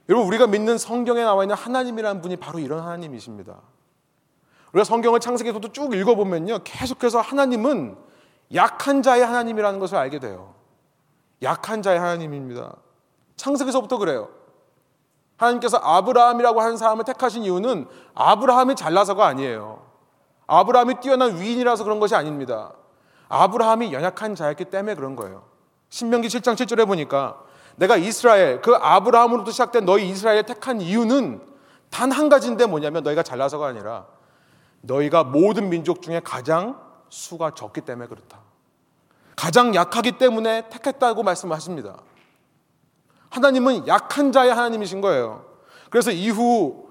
여러분 0.09 0.27
우리가 0.29 0.47
믿는 0.47 0.77
성경에 0.77 1.23
나와 1.23 1.45
있는 1.45 1.57
하나님이라는 1.57 2.21
분이 2.21 2.37
바로 2.37 2.59
이런 2.59 2.81
하나님이십니다. 2.81 3.61
우리가 4.73 4.85
성경을 4.85 5.21
창세기부터 5.21 5.69
쭉 5.69 5.95
읽어보면요. 5.95 6.59
계속해서 6.65 7.21
하나님은 7.21 7.97
약한 8.55 9.03
자의 9.03 9.25
하나님이라는 9.25 9.79
것을 9.79 9.97
알게 9.97 10.19
돼요. 10.19 10.55
약한 11.43 11.81
자의 11.81 11.99
하나님입니다. 11.99 12.77
창세기서부터 13.37 13.99
그래요. 13.99 14.29
하나님께서 15.45 15.79
아브라함이라고 15.79 16.61
하는 16.61 16.77
사람을 16.77 17.05
택하신 17.05 17.45
이유는 17.45 17.87
아브라함이 18.15 18.75
잘나서가 18.77 19.27
아니에요. 19.27 19.83
아브라함이 20.47 21.01
뛰어난 21.01 21.39
위인이라서 21.41 21.85
그런 21.85 22.01
것이 22.01 22.15
아닙니다. 22.15 22.73
아브라함이 23.29 23.93
연약한 23.93 24.35
자였기 24.35 24.67
때문에 24.67 24.95
그런 24.95 25.17
거예요. 25.17 25.45
신명기 25.89 26.29
7장 26.29 26.55
7절에 26.55 26.87
보니까 26.87 27.41
내가 27.77 27.97
이스라엘 27.97 28.61
그 28.61 28.75
아브라함으로부터 28.75 29.51
시작된 29.53 29.85
너희 29.85 30.09
이스라엘 30.09 30.43
택한 30.45 30.81
이유는 30.81 31.41
단 31.91 32.11
한 32.13 32.29
가지인데 32.29 32.67
뭐냐면 32.67 33.05
너희가 33.05 33.23
잘나서가 33.23 33.67
아니라 33.69 34.07
너희가 34.81 35.25
모든 35.25 35.71
민족 35.71 36.03
중에 36.03 36.21
가장 36.21 36.79
수가 37.09 37.53
적기 37.55 37.81
때문에 37.81 38.09
그렇다. 38.09 38.41
가장 39.37 39.75
약하기 39.75 40.13
때문에 40.13 40.69
택했다고 40.69 41.23
말씀하십니다. 41.23 41.97
하나님은 43.35 43.89
약한 43.89 44.31
자의 44.31 44.51
하나님이신 44.51 45.01
거예요. 45.01 45.45
그래서 45.91 46.11
이후 46.11 46.85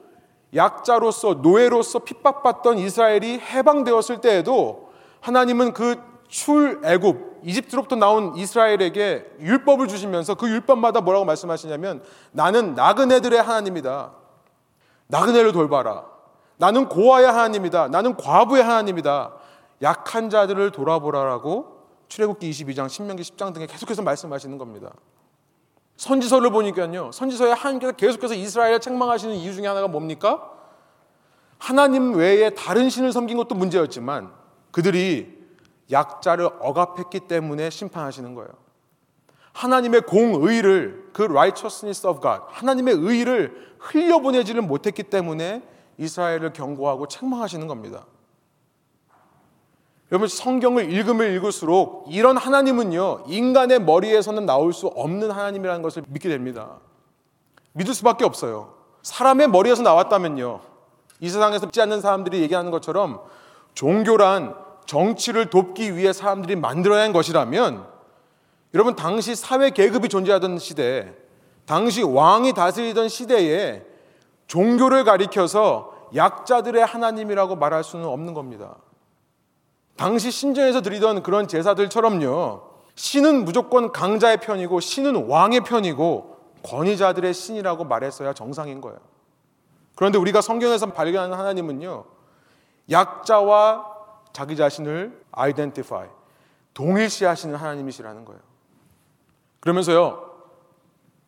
약자로서 0.53 1.35
노예로서 1.35 1.99
핍박받던 1.99 2.77
이스라엘이 2.77 3.39
해방되었을 3.39 4.21
때에도 4.21 4.91
하나님은 5.21 5.73
그 5.73 5.95
출애굽 6.27 7.41
이집트로부터 7.43 7.95
나온 7.95 8.35
이스라엘에게 8.35 9.25
율법을 9.39 9.87
주시면서 9.87 10.35
그 10.35 10.49
율법마다 10.49 11.01
뭐라고 11.01 11.25
말씀하시냐면 11.25 12.03
나는 12.31 12.75
나그네들의 12.75 13.41
하나님이다. 13.41 14.11
나그네를 15.07 15.51
돌봐라. 15.51 16.05
나는 16.57 16.87
고아의 16.87 17.25
하나님이다. 17.27 17.87
나는 17.87 18.15
과부의 18.15 18.63
하나님이다. 18.63 19.33
약한 19.81 20.29
자들을 20.29 20.71
돌아보라라고 20.71 21.73
출애굽기 22.07 22.49
22장, 22.49 22.89
신명기 22.89 23.23
10장 23.23 23.53
등에 23.53 23.65
계속해서 23.65 24.01
말씀하시는 24.01 24.57
겁니다. 24.57 24.91
선지서를 26.03 26.51
보니까요. 26.51 27.11
선지서에 27.13 27.53
하나님께서 27.53 27.93
계속해서 27.93 28.33
이스라엘을 28.33 28.81
책망하시는 28.81 29.35
이유 29.35 29.53
중에 29.53 29.67
하나가 29.67 29.87
뭡니까? 29.87 30.51
하나님 31.57 32.15
외에 32.15 32.49
다른 32.49 32.89
신을 32.89 33.13
섬긴 33.13 33.37
것도 33.37 33.55
문제였지만 33.55 34.33
그들이 34.71 35.41
약자를 35.89 36.49
억압했기 36.59 37.21
때문에 37.21 37.69
심판하시는 37.69 38.35
거예요. 38.35 38.49
하나님의 39.53 40.01
공의를 40.01 41.11
그 41.13 41.23
righteousness 41.23 42.05
of 42.05 42.19
God 42.19 42.41
하나님의 42.49 42.95
의를 42.95 43.73
흘려보내지를 43.79 44.61
못했기 44.61 45.03
때문에 45.03 45.61
이스라엘을 45.97 46.51
경고하고 46.51 47.07
책망하시는 47.07 47.65
겁니다. 47.67 48.05
여러분 50.13 50.27
성경을 50.27 50.91
읽으면 50.91 51.33
읽을수록 51.33 52.05
이런 52.07 52.37
하나님은요 52.37 53.23
인간의 53.25 53.79
머리에서는 53.79 54.45
나올 54.45 54.71
수 54.71 54.85
없는 54.85 55.31
하나님이라는 55.31 55.81
것을 55.81 56.03
믿게 56.07 56.29
됩니다. 56.29 56.77
믿을 57.71 57.95
수밖에 57.95 58.23
없어요. 58.23 58.75
사람의 59.01 59.47
머리에서 59.47 59.81
나왔다면요 59.81 60.59
이 61.19 61.29
세상에서 61.29 61.65
믿지 61.65 61.81
않는 61.81 61.99
사람들이 62.01 62.41
얘기하는 62.43 62.69
것처럼 62.69 63.21
종교란 63.73 64.53
정치를 64.85 65.49
돕기 65.49 65.97
위해 65.97 66.13
사람들이 66.13 66.57
만들어야 66.57 67.01
한 67.01 67.11
것이라면 67.11 67.83
여러분 68.75 68.95
당시 68.95 69.33
사회 69.33 69.71
계급이 69.71 70.09
존재하던 70.09 70.59
시대, 70.59 71.11
당시 71.65 72.03
왕이 72.03 72.53
다스리던 72.53 73.09
시대에 73.09 73.83
종교를 74.45 75.05
가리켜서 75.05 75.91
약자들의 76.13 76.85
하나님이라고 76.85 77.55
말할 77.55 77.83
수는 77.83 78.05
없는 78.05 78.35
겁니다. 78.35 78.75
당시 79.95 80.31
신전에서 80.31 80.81
드리던 80.81 81.23
그런 81.23 81.47
제사들처럼요. 81.47 82.73
신은 82.95 83.45
무조건 83.45 83.91
강자의 83.91 84.37
편이고 84.37 84.79
신은 84.79 85.27
왕의 85.27 85.61
편이고 85.61 86.37
권위자들의 86.63 87.33
신이라고 87.33 87.83
말했어야 87.85 88.33
정상인 88.33 88.81
거예요. 88.81 88.97
그런데 89.95 90.17
우리가 90.17 90.41
성경에서 90.41 90.87
발견하는 90.87 91.37
하나님은요. 91.37 92.05
약자와 92.89 93.93
자기 94.33 94.55
자신을 94.55 95.23
아이덴티파이 95.31 96.07
동일시하시는 96.73 97.55
하나님이시라는 97.55 98.25
거예요. 98.25 98.41
그러면서요. 99.59 100.31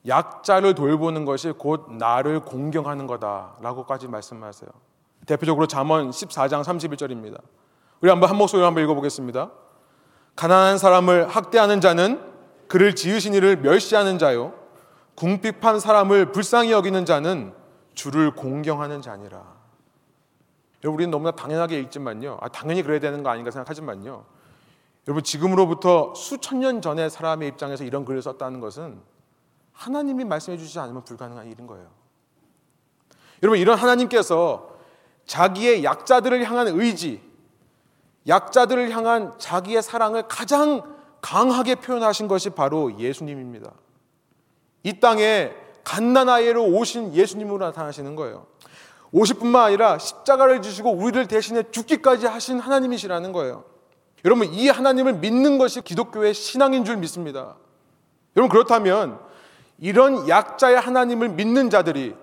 약자를 0.07 0.75
돌보는 0.75 1.25
것이 1.25 1.51
곧 1.51 1.91
나를 1.91 2.41
공경하는 2.41 3.07
거다라고까지 3.07 4.07
말씀하세요. 4.07 4.69
대표적으로 5.25 5.67
잠언 5.67 6.11
14장 6.11 6.63
31절입니다. 6.63 7.39
우리 8.05 8.11
한번 8.11 8.29
한 8.29 8.37
목소리로 8.37 8.67
한번 8.67 8.83
읽어보겠습니다. 8.83 9.49
가난한 10.35 10.77
사람을 10.77 11.27
학대하는 11.27 11.81
자는 11.81 12.21
그를 12.67 12.93
지으신 12.93 13.33
이를 13.33 13.57
멸시하는 13.57 14.19
자요. 14.19 14.53
궁핍한 15.15 15.79
사람을 15.79 16.31
불쌍히 16.31 16.71
여기는 16.71 17.03
자는 17.05 17.51
주를 17.95 18.29
공경하는 18.35 19.01
자니라. 19.01 19.41
여러분 20.83 20.99
우리는 20.99 21.09
너무나 21.09 21.31
당연하게 21.31 21.79
읽지만요. 21.79 22.37
아, 22.41 22.47
당연히 22.49 22.83
그래야 22.83 22.99
되는 22.99 23.23
거 23.23 23.31
아닌가 23.31 23.49
생각하지만요. 23.49 24.23
여러분 25.07 25.23
지금으로부터 25.23 26.13
수천 26.13 26.59
년 26.59 26.83
전의 26.83 27.09
사람의 27.09 27.47
입장에서 27.47 27.85
이런 27.85 28.05
글을 28.05 28.21
썼다는 28.21 28.59
것은 28.59 29.01
하나님이 29.71 30.25
말씀해 30.25 30.59
주시지 30.59 30.77
않으면 30.77 31.03
불가능한 31.05 31.47
일인 31.47 31.65
거예요. 31.65 31.87
여러분 33.41 33.57
이런 33.57 33.79
하나님께서 33.79 34.75
자기의 35.25 35.83
약자들을 35.83 36.43
향한 36.43 36.67
의지, 36.67 37.24
약자들을 38.27 38.91
향한 38.91 39.33
자기의 39.37 39.81
사랑을 39.81 40.27
가장 40.27 40.81
강하게 41.21 41.75
표현하신 41.75 42.27
것이 42.27 42.49
바로 42.49 42.97
예수님입니다. 42.99 43.71
이 44.83 44.99
땅에 44.99 45.51
갓난아이로 45.83 46.63
오신 46.63 47.13
예수님으로 47.13 47.65
나타나시는 47.65 48.15
거예요. 48.15 48.47
오실 49.11 49.37
뿐만 49.37 49.65
아니라 49.65 49.97
십자가를 49.97 50.61
지시고 50.61 50.91
우리를 50.91 51.27
대신해 51.27 51.63
죽기까지 51.71 52.25
하신 52.27 52.59
하나님이시라는 52.59 53.31
거예요. 53.31 53.63
여러분, 54.25 54.51
이 54.53 54.67
하나님을 54.67 55.13
믿는 55.13 55.57
것이 55.57 55.81
기독교의 55.81 56.33
신앙인 56.33 56.83
줄 56.83 56.97
믿습니다. 56.97 57.55
여러분, 58.35 58.49
그렇다면 58.49 59.19
이런 59.79 60.27
약자의 60.27 60.79
하나님을 60.79 61.29
믿는 61.29 61.69
자들이 61.69 62.15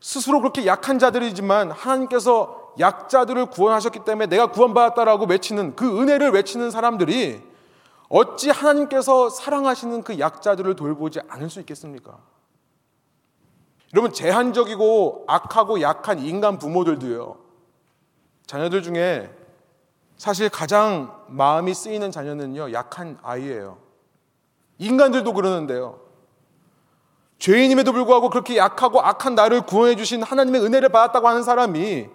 스스로 0.00 0.40
그렇게 0.40 0.66
약한 0.66 0.98
자들이지만 0.98 1.70
하나님께서 1.70 2.63
약자들을 2.78 3.46
구원하셨기 3.46 4.00
때문에 4.00 4.26
내가 4.26 4.48
구원받았다라고 4.48 5.26
외치는 5.26 5.76
그 5.76 6.00
은혜를 6.00 6.30
외치는 6.30 6.70
사람들이 6.70 7.42
어찌 8.08 8.50
하나님께서 8.50 9.28
사랑하시는 9.28 10.02
그 10.02 10.18
약자들을 10.18 10.76
돌보지 10.76 11.20
않을 11.28 11.50
수 11.50 11.60
있겠습니까? 11.60 12.18
여러분, 13.92 14.12
제한적이고 14.12 15.24
악하고 15.26 15.80
약한 15.80 16.18
인간 16.18 16.58
부모들도요, 16.58 17.36
자녀들 18.46 18.82
중에 18.82 19.30
사실 20.16 20.48
가장 20.48 21.24
마음이 21.28 21.74
쓰이는 21.74 22.10
자녀는요, 22.10 22.72
약한 22.72 23.18
아이예요. 23.22 23.78
인간들도 24.78 25.32
그러는데요. 25.32 26.00
죄인임에도 27.38 27.92
불구하고 27.92 28.30
그렇게 28.30 28.56
약하고 28.56 29.00
악한 29.00 29.34
나를 29.34 29.62
구원해 29.66 29.96
주신 29.96 30.22
하나님의 30.22 30.62
은혜를 30.62 30.88
받았다고 30.88 31.28
하는 31.28 31.42
사람이 31.42 32.08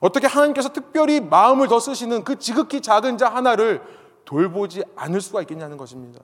어떻게 0.00 0.26
하나님께서 0.26 0.70
특별히 0.70 1.20
마음을 1.20 1.68
더 1.68 1.80
쓰시는 1.80 2.24
그 2.24 2.38
지극히 2.38 2.80
작은 2.80 3.18
자 3.18 3.28
하나를 3.28 3.82
돌보지 4.24 4.84
않을 4.94 5.20
수가 5.20 5.40
있겠냐는 5.42 5.76
것입니다. 5.76 6.20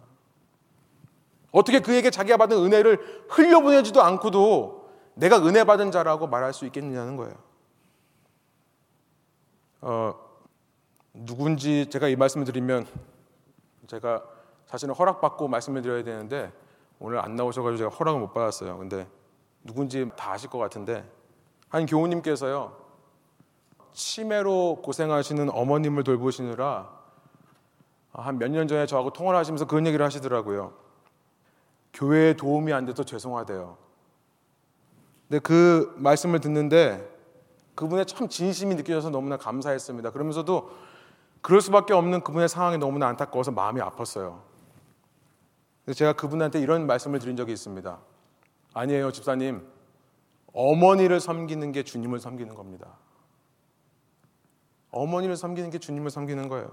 어떻게 1.50 1.80
그에게 1.80 2.10
자기가 2.10 2.36
받은 2.36 2.56
은혜를 2.56 3.26
흘려보내지도 3.28 4.02
않고도 4.02 4.90
내가 5.14 5.38
은혜 5.38 5.64
받은 5.64 5.90
자라고 5.90 6.26
말할 6.26 6.52
수 6.52 6.66
있겠느냐는 6.66 7.16
거예요. 7.16 7.34
어, 9.80 10.14
누군지 11.12 11.86
제가 11.88 12.08
이 12.08 12.16
말씀을 12.16 12.44
드리면 12.44 12.86
제가 13.86 14.24
사실은 14.66 14.94
허락받고 14.94 15.46
말씀을 15.46 15.82
드려야 15.82 16.02
되는데 16.02 16.52
오늘 16.98 17.18
안 17.18 17.36
나오셔가지고 17.36 17.78
제가 17.78 17.90
허락을 17.90 18.20
못 18.20 18.32
받았어요. 18.32 18.76
근데 18.78 19.06
누군지 19.62 20.10
다 20.16 20.32
아실 20.32 20.50
것 20.50 20.58
같은데 20.58 21.08
한 21.68 21.86
교우님께서요 21.86 22.83
치매로 23.94 24.80
고생하시는 24.82 25.48
어머님을 25.50 26.04
돌보시느라 26.04 26.90
한 28.12 28.38
몇 28.38 28.48
년 28.50 28.68
전에 28.68 28.86
저하고 28.86 29.12
통화를 29.12 29.38
하시면서 29.38 29.66
그런 29.66 29.86
얘기를 29.86 30.04
하시더라고요. 30.04 30.72
교회에 31.92 32.34
도움이 32.34 32.72
안 32.72 32.84
돼서 32.84 33.04
죄송하대요. 33.04 33.76
근데 35.28 35.38
그 35.40 35.94
말씀을 35.96 36.40
듣는데 36.40 37.12
그분의 37.74 38.06
참 38.06 38.28
진심이 38.28 38.74
느껴져서 38.76 39.10
너무나 39.10 39.36
감사했습니다. 39.36 40.10
그러면서도 40.10 40.70
그럴 41.40 41.60
수밖에 41.60 41.92
없는 41.92 42.22
그분의 42.22 42.48
상황이 42.48 42.78
너무나 42.78 43.08
안타까워서 43.08 43.50
마음이 43.50 43.80
아팠어요. 43.80 44.40
제가 45.94 46.12
그분한테 46.14 46.60
이런 46.60 46.86
말씀을 46.86 47.18
드린 47.18 47.36
적이 47.36 47.52
있습니다. 47.52 47.98
아니에요, 48.74 49.10
집사님. 49.12 49.66
어머니를 50.52 51.20
섬기는 51.20 51.72
게 51.72 51.82
주님을 51.82 52.20
섬기는 52.20 52.54
겁니다. 52.54 52.96
어머니를 54.94 55.36
섬기는 55.36 55.70
게 55.70 55.78
주님을 55.78 56.10
섬기는 56.10 56.48
거예요. 56.48 56.70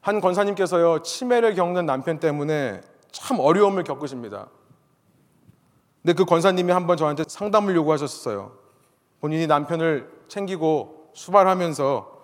한 0.00 0.20
권사님께서요, 0.20 1.02
치매를 1.02 1.54
겪는 1.54 1.86
남편 1.86 2.18
때문에 2.18 2.80
참 3.12 3.38
어려움을 3.38 3.84
겪으십니다. 3.84 4.48
근데 6.02 6.14
그 6.14 6.24
권사님이 6.24 6.72
한번 6.72 6.96
저한테 6.96 7.24
상담을 7.28 7.76
요구하셨어요. 7.76 8.52
본인이 9.20 9.46
남편을 9.46 10.10
챙기고 10.28 11.10
수발하면서 11.14 12.20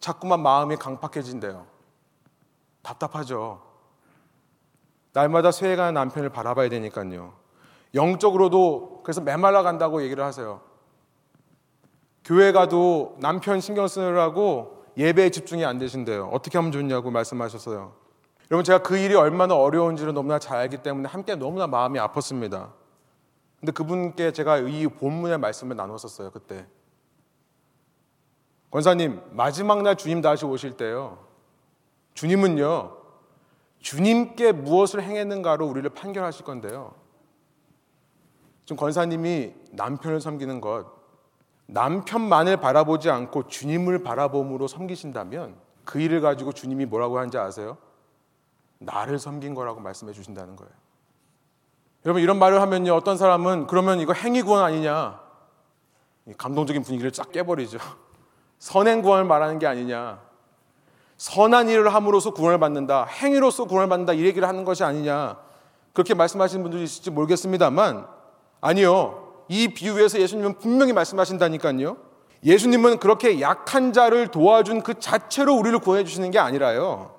자꾸만 0.00 0.40
마음이 0.42 0.76
강팍해진대요. 0.76 1.66
답답하죠. 2.82 3.62
날마다 5.14 5.50
쇠해가는 5.50 5.94
남편을 5.94 6.28
바라봐야 6.28 6.68
되니까요. 6.68 7.32
영적으로도 7.94 9.00
그래서 9.04 9.22
메말라 9.22 9.62
간다고 9.62 10.02
얘기를 10.02 10.22
하세요. 10.22 10.60
교회 12.24 12.52
가도 12.52 13.16
남편 13.20 13.60
신경 13.60 13.86
쓰느라고 13.86 14.84
예배에 14.96 15.30
집중이 15.30 15.64
안 15.64 15.78
되신대요. 15.78 16.30
어떻게 16.32 16.56
하면 16.58 16.72
좋냐고 16.72 17.10
말씀하셨어요. 17.10 17.92
여러분 18.50 18.64
제가 18.64 18.78
그 18.78 18.96
일이 18.96 19.14
얼마나 19.14 19.54
어려운지를 19.54 20.14
너무나 20.14 20.38
잘 20.38 20.58
알기 20.58 20.78
때문에 20.78 21.08
함께 21.08 21.34
너무나 21.34 21.66
마음이 21.66 21.98
아팠습니다. 21.98 22.72
근데 23.60 23.72
그분께 23.72 24.32
제가 24.32 24.58
이 24.58 24.86
본문의 24.86 25.38
말씀을 25.38 25.76
나눴었어요. 25.76 26.30
그때 26.30 26.66
권사님 28.70 29.20
마지막 29.30 29.82
날 29.82 29.96
주님 29.96 30.20
다시 30.20 30.44
오실 30.44 30.76
때요. 30.76 31.18
주님은요 32.14 32.96
주님께 33.80 34.52
무엇을 34.52 35.02
행했는가로 35.02 35.66
우리를 35.66 35.88
판결하실 35.90 36.44
건데요. 36.44 36.94
좀 38.64 38.78
권사님이 38.78 39.52
남편을 39.72 40.20
섬기는 40.22 40.60
것, 40.62 40.86
남편만을 41.66 42.58
바라보지 42.58 43.10
않고 43.10 43.48
주님을 43.48 44.02
바라봄으로 44.02 44.68
섬기신다면 44.68 45.56
그 45.84 46.00
일을 46.00 46.20
가지고 46.20 46.52
주님이 46.52 46.86
뭐라고 46.86 47.18
하는지 47.18 47.38
아세요? 47.38 47.78
나를 48.78 49.18
섬긴 49.18 49.54
거라고 49.54 49.80
말씀해 49.80 50.12
주신다는 50.12 50.56
거예요. 50.56 50.72
여러분 52.04 52.22
이런 52.22 52.38
말을 52.38 52.60
하면요 52.60 52.94
어떤 52.94 53.16
사람은 53.16 53.66
그러면 53.66 54.00
이거 54.00 54.12
행위 54.12 54.42
구원 54.42 54.62
아니냐 54.62 55.20
감동적인 56.36 56.82
분위기를 56.82 57.10
쫙 57.12 57.32
깨버리죠. 57.32 57.78
선행 58.58 59.02
구원을 59.02 59.24
말하는 59.24 59.58
게 59.58 59.66
아니냐. 59.66 60.20
선한 61.16 61.68
일을 61.68 61.94
함으로써 61.94 62.32
구원을 62.32 62.58
받는다. 62.58 63.04
행위로서 63.04 63.64
구원을 63.66 63.88
받는다. 63.88 64.14
이 64.14 64.24
얘기를 64.24 64.46
하는 64.48 64.64
것이 64.64 64.84
아니냐. 64.84 65.38
그렇게 65.92 66.12
말씀하시는 66.12 66.62
분들이 66.62 66.82
있을지 66.82 67.10
모르겠습니다만 67.10 68.06
아니요. 68.60 69.23
이 69.48 69.68
비유에서 69.68 70.20
예수님은 70.20 70.58
분명히 70.58 70.92
말씀하신다니까요. 70.92 71.96
예수님은 72.44 72.98
그렇게 72.98 73.40
약한 73.40 73.92
자를 73.92 74.28
도와준 74.28 74.82
그 74.82 74.98
자체로 74.98 75.54
우리를 75.54 75.78
구원해 75.78 76.04
주시는 76.04 76.30
게 76.30 76.38
아니라요. 76.38 77.14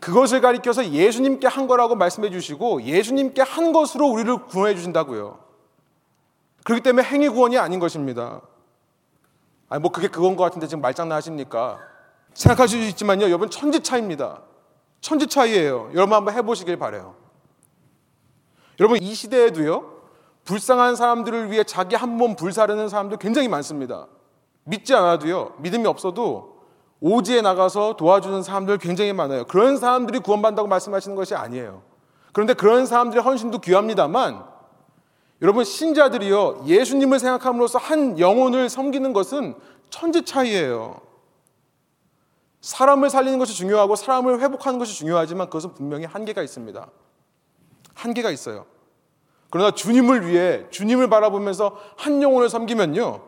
그것을 0.00 0.40
가리켜서 0.40 0.90
예수님께 0.90 1.46
한 1.46 1.66
거라고 1.66 1.94
말씀해 1.94 2.30
주시고 2.30 2.82
예수님께 2.82 3.42
한 3.42 3.72
것으로 3.72 4.06
우리를 4.08 4.46
구원해 4.46 4.74
주신다고요. 4.74 5.38
그렇기 6.64 6.82
때문에 6.82 7.06
행위 7.06 7.28
구원이 7.28 7.56
아닌 7.56 7.78
것입니다. 7.78 8.42
아니 9.68 9.80
뭐 9.80 9.90
그게 9.90 10.08
그건 10.08 10.36
것 10.36 10.44
같은데 10.44 10.66
지금 10.66 10.82
말장난 10.82 11.16
하십니까? 11.16 11.78
생각하실 12.34 12.82
수 12.82 12.88
있지만요. 12.90 13.26
여러분 13.26 13.48
천지 13.48 13.80
차입니다. 13.80 14.42
천지 15.00 15.26
차이예요. 15.26 15.90
여러분 15.94 16.14
한번 16.14 16.34
해보시길 16.34 16.78
바래요. 16.78 17.14
여러분 18.80 19.00
이 19.00 19.14
시대에도요. 19.14 19.91
불쌍한 20.44 20.96
사람들을 20.96 21.50
위해 21.50 21.64
자기 21.64 21.94
한 21.96 22.16
몸 22.16 22.36
불사르는 22.36 22.88
사람들 22.88 23.18
굉장히 23.18 23.48
많습니다. 23.48 24.06
믿지 24.64 24.94
않아도요. 24.94 25.54
믿음이 25.58 25.86
없어도 25.86 26.52
오지에 27.00 27.40
나가서 27.42 27.96
도와주는 27.96 28.42
사람들 28.42 28.78
굉장히 28.78 29.12
많아요. 29.12 29.44
그런 29.46 29.76
사람들이 29.76 30.20
구원받는다고 30.20 30.68
말씀하시는 30.68 31.16
것이 31.16 31.34
아니에요. 31.34 31.82
그런데 32.32 32.54
그런 32.54 32.86
사람들의 32.86 33.22
헌신도 33.22 33.58
귀합니다만 33.58 34.44
여러분 35.42 35.64
신자들이요. 35.64 36.64
예수님을 36.66 37.18
생각함으로써 37.18 37.78
한 37.78 38.18
영혼을 38.18 38.68
섬기는 38.68 39.12
것은 39.12 39.56
천지 39.90 40.24
차이예요. 40.24 41.00
사람을 42.60 43.10
살리는 43.10 43.38
것이 43.40 43.54
중요하고 43.54 43.96
사람을 43.96 44.40
회복하는 44.40 44.78
것이 44.78 44.94
중요하지만 44.94 45.48
그것은 45.48 45.74
분명히 45.74 46.04
한계가 46.04 46.42
있습니다. 46.42 46.88
한계가 47.94 48.30
있어요. 48.30 48.66
그러나 49.52 49.70
주님을 49.70 50.26
위해 50.26 50.64
주님을 50.70 51.10
바라보면서 51.10 51.76
한 51.98 52.22
영혼을 52.22 52.48
섬기면요. 52.48 53.20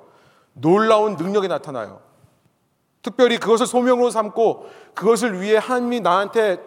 놀라운 0.54 1.16
능력이 1.16 1.48
나타나요. 1.48 2.00
특별히 3.02 3.36
그것을 3.36 3.66
소명으로 3.66 4.08
삼고 4.08 4.66
그것을 4.94 5.42
위해 5.42 5.58
하나님이 5.58 6.00
나한테 6.00 6.60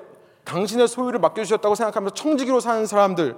당신의 0.43 0.87
소유를 0.87 1.19
맡겨주셨다고 1.19 1.73
생각하면서 1.73 2.13
청지기로 2.13 2.59
사는 2.59 2.85
사람들, 2.85 3.35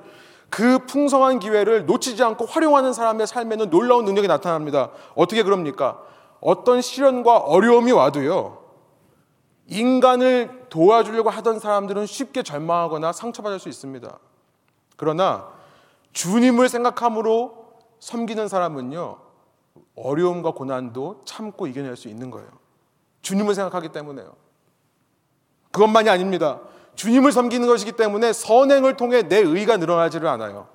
그 0.50 0.80
풍성한 0.88 1.40
기회를 1.40 1.86
놓치지 1.86 2.22
않고 2.22 2.48
활용하는 2.48 2.92
사람의 2.92 3.26
삶에는 3.26 3.70
놀라운 3.70 4.04
능력이 4.04 4.28
나타납니다. 4.28 4.90
어떻게 5.16 5.42
그럽니까? 5.42 6.02
어떤 6.42 6.82
시련과 6.82 7.38
어려움이 7.38 7.94
와도요. 7.94 8.58
인간을 9.68 10.66
도와주려고 10.68 11.30
하던 11.30 11.60
사람들은 11.60 12.08
쉽게 12.08 12.44
절망하거나 12.44 13.14
상처받을 13.14 13.58
수 13.58 13.70
있습니다. 13.70 14.20
그러나 14.98 15.59
주님을 16.14 16.70
생각함으로 16.70 17.74
섬기는 18.00 18.48
사람은요, 18.48 19.18
어려움과 19.96 20.52
고난도 20.52 21.24
참고 21.26 21.68
이겨낼 21.68 21.96
수 21.96 22.08
있는 22.08 22.32
거예요. 22.32 22.50
주님을 23.22 23.54
생각하기 23.56 23.90
때문에요. 23.90 24.34
그것만이 25.72 26.10
아닙니다. 26.10 26.62
주님을 26.96 27.32
섬기는 27.32 27.68
것이기 27.68 27.94
때문에 27.94 28.34
선행을 28.34 28.98
통해 28.98 29.24
내 29.24 29.38
의가 29.38 29.78
늘어나지를 29.78 30.28
않아요. 30.28 30.68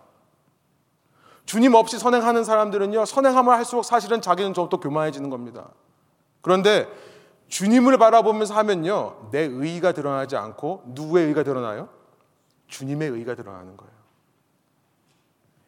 주님 1.47 1.74
없이 1.74 1.99
선행하는 1.99 2.45
사람들은요, 2.45 3.05
선행함을 3.05 3.53
할수록 3.53 3.85
사실은 3.85 4.20
자기는 4.20 4.55
좀더 4.55 4.78
교만해지는 4.78 5.30
겁니다. 5.30 5.70
그런데 6.41 6.89
주님을 7.49 7.99
바라보면서 7.99 8.55
하면요, 8.55 9.28
내 9.30 9.41
의가 9.41 9.93
드러나지 9.93 10.37
않고 10.37 10.85
누구의 10.87 11.26
의가 11.26 11.43
드러나요? 11.43 11.89
주님의 12.68 13.11
의가 13.11 13.35
드러나는 13.35 13.76
거예요. 13.76 13.93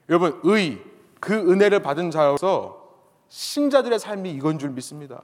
여러분, 0.09 0.41
의, 0.45 0.83
그 1.21 1.35
은혜를 1.35 1.81
받은 1.81 2.11
자여서 2.11 2.85
신자들의 3.29 3.99
삶이 3.99 4.31
이건 4.33 4.59
줄 4.59 4.71
믿습니다. 4.71 5.23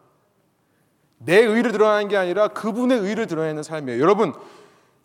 내 1.19 1.39
의를 1.39 1.71
드러나는 1.73 2.09
게 2.09 2.17
아니라 2.17 2.49
그분의 2.49 2.99
의를 2.99 3.27
드러내는 3.27 3.63
삶이에요. 3.63 4.01
여러분, 4.01 4.35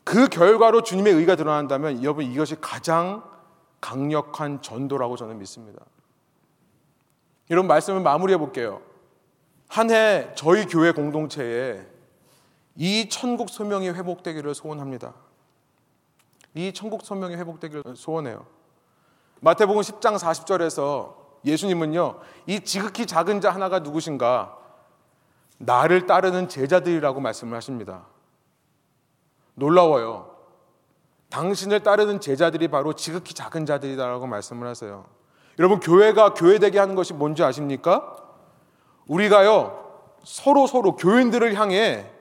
그 0.03 0.30
결과로 0.30 0.82
주님의 0.84 1.13
의가 1.13 1.36
드러난다면 1.36 2.01
여러분 2.01 2.23
이것이 2.25 2.55
가장 2.61 3.23
강력한 3.82 4.61
전도라고 4.61 5.17
저는 5.17 5.38
믿습니다. 5.38 5.86
여러분 7.49 7.67
말씀을 7.67 8.01
마무리해 8.01 8.38
볼게요. 8.38 8.82
한 9.67 9.91
해 9.91 10.32
저희 10.36 10.65
교회 10.65 10.91
공동체에 10.91 11.86
이 12.78 13.09
천국 13.09 13.49
소명이 13.49 13.89
회복되기를 13.89 14.55
소원합니다. 14.55 15.13
이 16.55 16.71
천국 16.73 17.03
소명이 17.03 17.36
회복되기를 17.36 17.95
소원해요. 17.97 18.45
마태복음 19.41 19.81
10장 19.81 20.17
40절에서 20.17 21.15
예수님은요, 21.45 22.19
이 22.47 22.59
지극히 22.61 23.05
작은 23.05 23.41
자 23.41 23.51
하나가 23.51 23.79
누구신가? 23.79 24.57
나를 25.59 26.05
따르는 26.05 26.49
제자들이라고 26.49 27.19
말씀을 27.19 27.55
하십니다. 27.57 28.05
놀라워요. 29.55 30.35
당신을 31.29 31.81
따르는 31.81 32.19
제자들이 32.19 32.67
바로 32.67 32.93
지극히 32.93 33.33
작은 33.33 33.65
자들이다라고 33.65 34.27
말씀을 34.27 34.67
하세요. 34.67 35.05
여러분, 35.59 35.79
교회가 35.79 36.33
교회되게 36.33 36.79
하는 36.79 36.95
것이 36.95 37.13
뭔지 37.13 37.43
아십니까? 37.43 38.15
우리가요, 39.07 39.85
서로 40.23 40.67
서로 40.67 40.95
교인들을 40.95 41.55
향해 41.55 42.11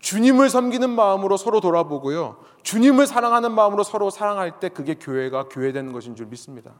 주님을 0.00 0.50
섬기는 0.50 0.90
마음으로 0.90 1.36
서로 1.36 1.60
돌아보고요. 1.60 2.36
주님을 2.64 3.06
사랑하는 3.06 3.52
마음으로 3.52 3.84
서로 3.84 4.10
사랑할 4.10 4.58
때 4.58 4.68
그게 4.68 4.94
교회가 4.94 5.48
교회되는 5.48 5.92
것인 5.92 6.16
줄 6.16 6.26
믿습니다. 6.26 6.72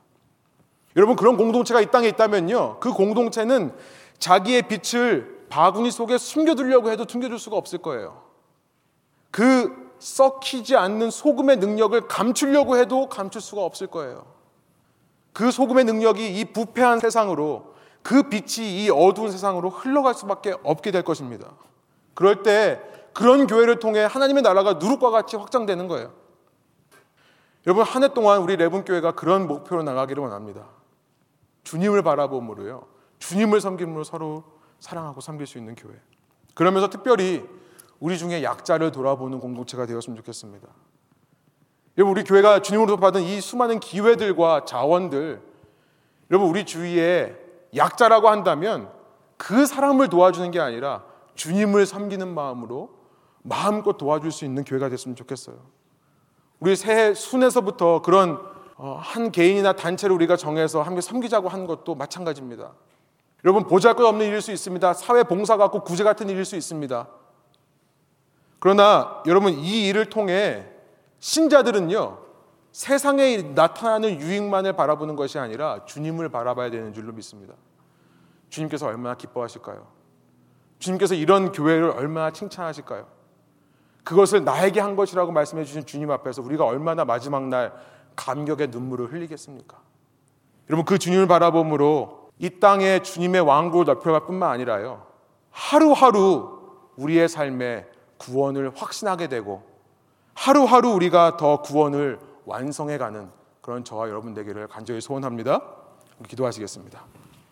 여러분 0.96 1.14
그런 1.14 1.36
공동체가 1.36 1.80
이 1.80 1.90
땅에 1.90 2.08
있다면요. 2.08 2.80
그 2.80 2.92
공동체는 2.92 3.72
자기의 4.18 4.62
빛을 4.62 5.46
바구니 5.48 5.90
속에 5.90 6.18
숨겨두려고 6.18 6.90
해도 6.90 7.04
숨겨줄 7.08 7.38
수가 7.38 7.56
없을 7.56 7.78
거예요. 7.78 8.22
그 9.30 9.92
썩히지 9.98 10.76
않는 10.76 11.10
소금의 11.10 11.58
능력을 11.58 12.00
감추려고 12.08 12.76
해도 12.76 13.08
감출 13.08 13.40
수가 13.40 13.62
없을 13.62 13.86
거예요. 13.86 14.26
그 15.32 15.50
소금의 15.50 15.84
능력이 15.84 16.38
이 16.38 16.44
부패한 16.46 17.00
세상으로 17.00 17.74
그 18.02 18.24
빛이 18.24 18.84
이 18.84 18.90
어두운 18.90 19.30
세상으로 19.30 19.70
흘러갈 19.70 20.14
수밖에 20.14 20.54
없게 20.62 20.90
될 20.90 21.02
것입니다. 21.02 21.52
그럴 22.14 22.42
때 22.42 22.80
그런 23.14 23.46
교회를 23.46 23.78
통해 23.78 24.04
하나님의 24.04 24.42
나라가 24.42 24.74
누룩과 24.74 25.10
같이 25.10 25.36
확장되는 25.36 25.88
거예요. 25.88 26.12
여러분 27.66 27.84
한 27.84 28.02
해 28.02 28.08
동안 28.12 28.40
우리 28.42 28.56
레븐 28.56 28.84
교회가 28.84 29.12
그런 29.12 29.46
목표로 29.46 29.82
나가기를 29.84 30.22
원합니다. 30.22 30.66
주님을 31.62 32.02
바라봄으로요. 32.02 32.86
주님을 33.20 33.60
섬김으로 33.60 34.04
서로 34.04 34.44
사랑하고 34.80 35.20
섬길 35.22 35.46
수 35.46 35.56
있는 35.56 35.74
교회. 35.74 35.94
그러면서 36.54 36.90
특별히 36.90 37.48
우리 38.00 38.18
중에 38.18 38.42
약자를 38.42 38.92
돌아보는 38.92 39.40
공동체가 39.40 39.86
되었으면 39.86 40.16
좋겠습니다. 40.18 40.68
여러분 41.96 42.16
우리 42.16 42.24
교회가 42.24 42.60
주님으로부터 42.60 43.00
받은 43.00 43.22
이 43.22 43.40
수많은 43.40 43.80
기회들과 43.80 44.64
자원들 44.66 45.40
여러분 46.30 46.50
우리 46.50 46.66
주위에 46.66 47.36
약자라고 47.74 48.28
한다면 48.28 48.90
그 49.38 49.64
사람을 49.64 50.08
도와주는 50.08 50.50
게 50.50 50.60
아니라 50.60 51.04
주님을 51.34 51.86
섬기는 51.86 52.34
마음으로 52.34 53.03
마음껏 53.46 53.96
도와줄 53.98 54.32
수 54.32 54.44
있는 54.44 54.64
교회가 54.64 54.88
됐으면 54.88 55.14
좋겠어요. 55.16 55.56
우리 56.60 56.74
새해 56.76 57.12
순에서부터 57.12 58.00
그런 58.00 58.40
어, 58.76 58.98
한 59.00 59.30
개인이나 59.30 59.74
단체를 59.74 60.14
우리가 60.16 60.36
정해서 60.36 60.82
함께 60.82 61.00
섬기자고 61.00 61.48
하는 61.48 61.66
것도 61.66 61.94
마찬가지입니다. 61.94 62.72
여러분 63.44 63.64
보잘것없는 63.64 64.26
일일 64.26 64.40
수 64.40 64.50
있습니다. 64.50 64.94
사회 64.94 65.22
봉사 65.22 65.58
같고 65.58 65.84
구제 65.84 66.02
같은 66.02 66.30
일일 66.30 66.46
수 66.46 66.56
있습니다. 66.56 67.06
그러나 68.58 69.22
여러분 69.26 69.52
이 69.52 69.88
일을 69.88 70.06
통해 70.06 70.66
신자들은요 71.20 72.18
세상에 72.72 73.36
나타나는 73.36 74.20
유익만을 74.20 74.72
바라보는 74.72 75.16
것이 75.16 75.38
아니라 75.38 75.84
주님을 75.84 76.30
바라봐야 76.30 76.70
되는 76.70 76.94
줄로 76.94 77.12
믿습니다. 77.12 77.54
주님께서 78.48 78.86
얼마나 78.86 79.14
기뻐하실까요? 79.14 79.86
주님께서 80.78 81.14
이런 81.14 81.52
교회를 81.52 81.90
얼마나 81.90 82.30
칭찬하실까요? 82.30 83.13
그것을 84.04 84.44
나에게 84.44 84.80
한 84.80 84.96
것이라고 84.96 85.32
말씀해 85.32 85.64
주신 85.64 85.86
주님 85.86 86.10
앞에서 86.10 86.42
우리가 86.42 86.64
얼마나 86.64 87.04
마지막 87.04 87.48
날 87.48 87.72
감격의 88.16 88.68
눈물을 88.68 89.12
흘리겠습니까? 89.12 89.78
여러분 90.68 90.84
그 90.84 90.98
주님을 90.98 91.26
바라봄으로 91.26 92.30
이 92.38 92.60
땅에 92.60 93.00
주님의 93.00 93.40
왕국을 93.40 93.86
넓혀갈 93.86 94.26
뿐만 94.26 94.50
아니라요. 94.50 95.06
하루하루 95.50 96.60
우리의 96.96 97.28
삶에 97.28 97.86
구원을 98.18 98.72
확신하게 98.74 99.28
되고 99.28 99.62
하루하루 100.34 100.90
우리가 100.90 101.36
더 101.36 101.62
구원을 101.62 102.18
완성해 102.44 102.98
가는 102.98 103.30
그런 103.60 103.84
저와 103.84 104.08
여러분 104.08 104.34
되기를 104.34 104.68
간절히 104.68 105.00
소원합니다. 105.00 105.62
기도하시겠습니다. 106.28 107.23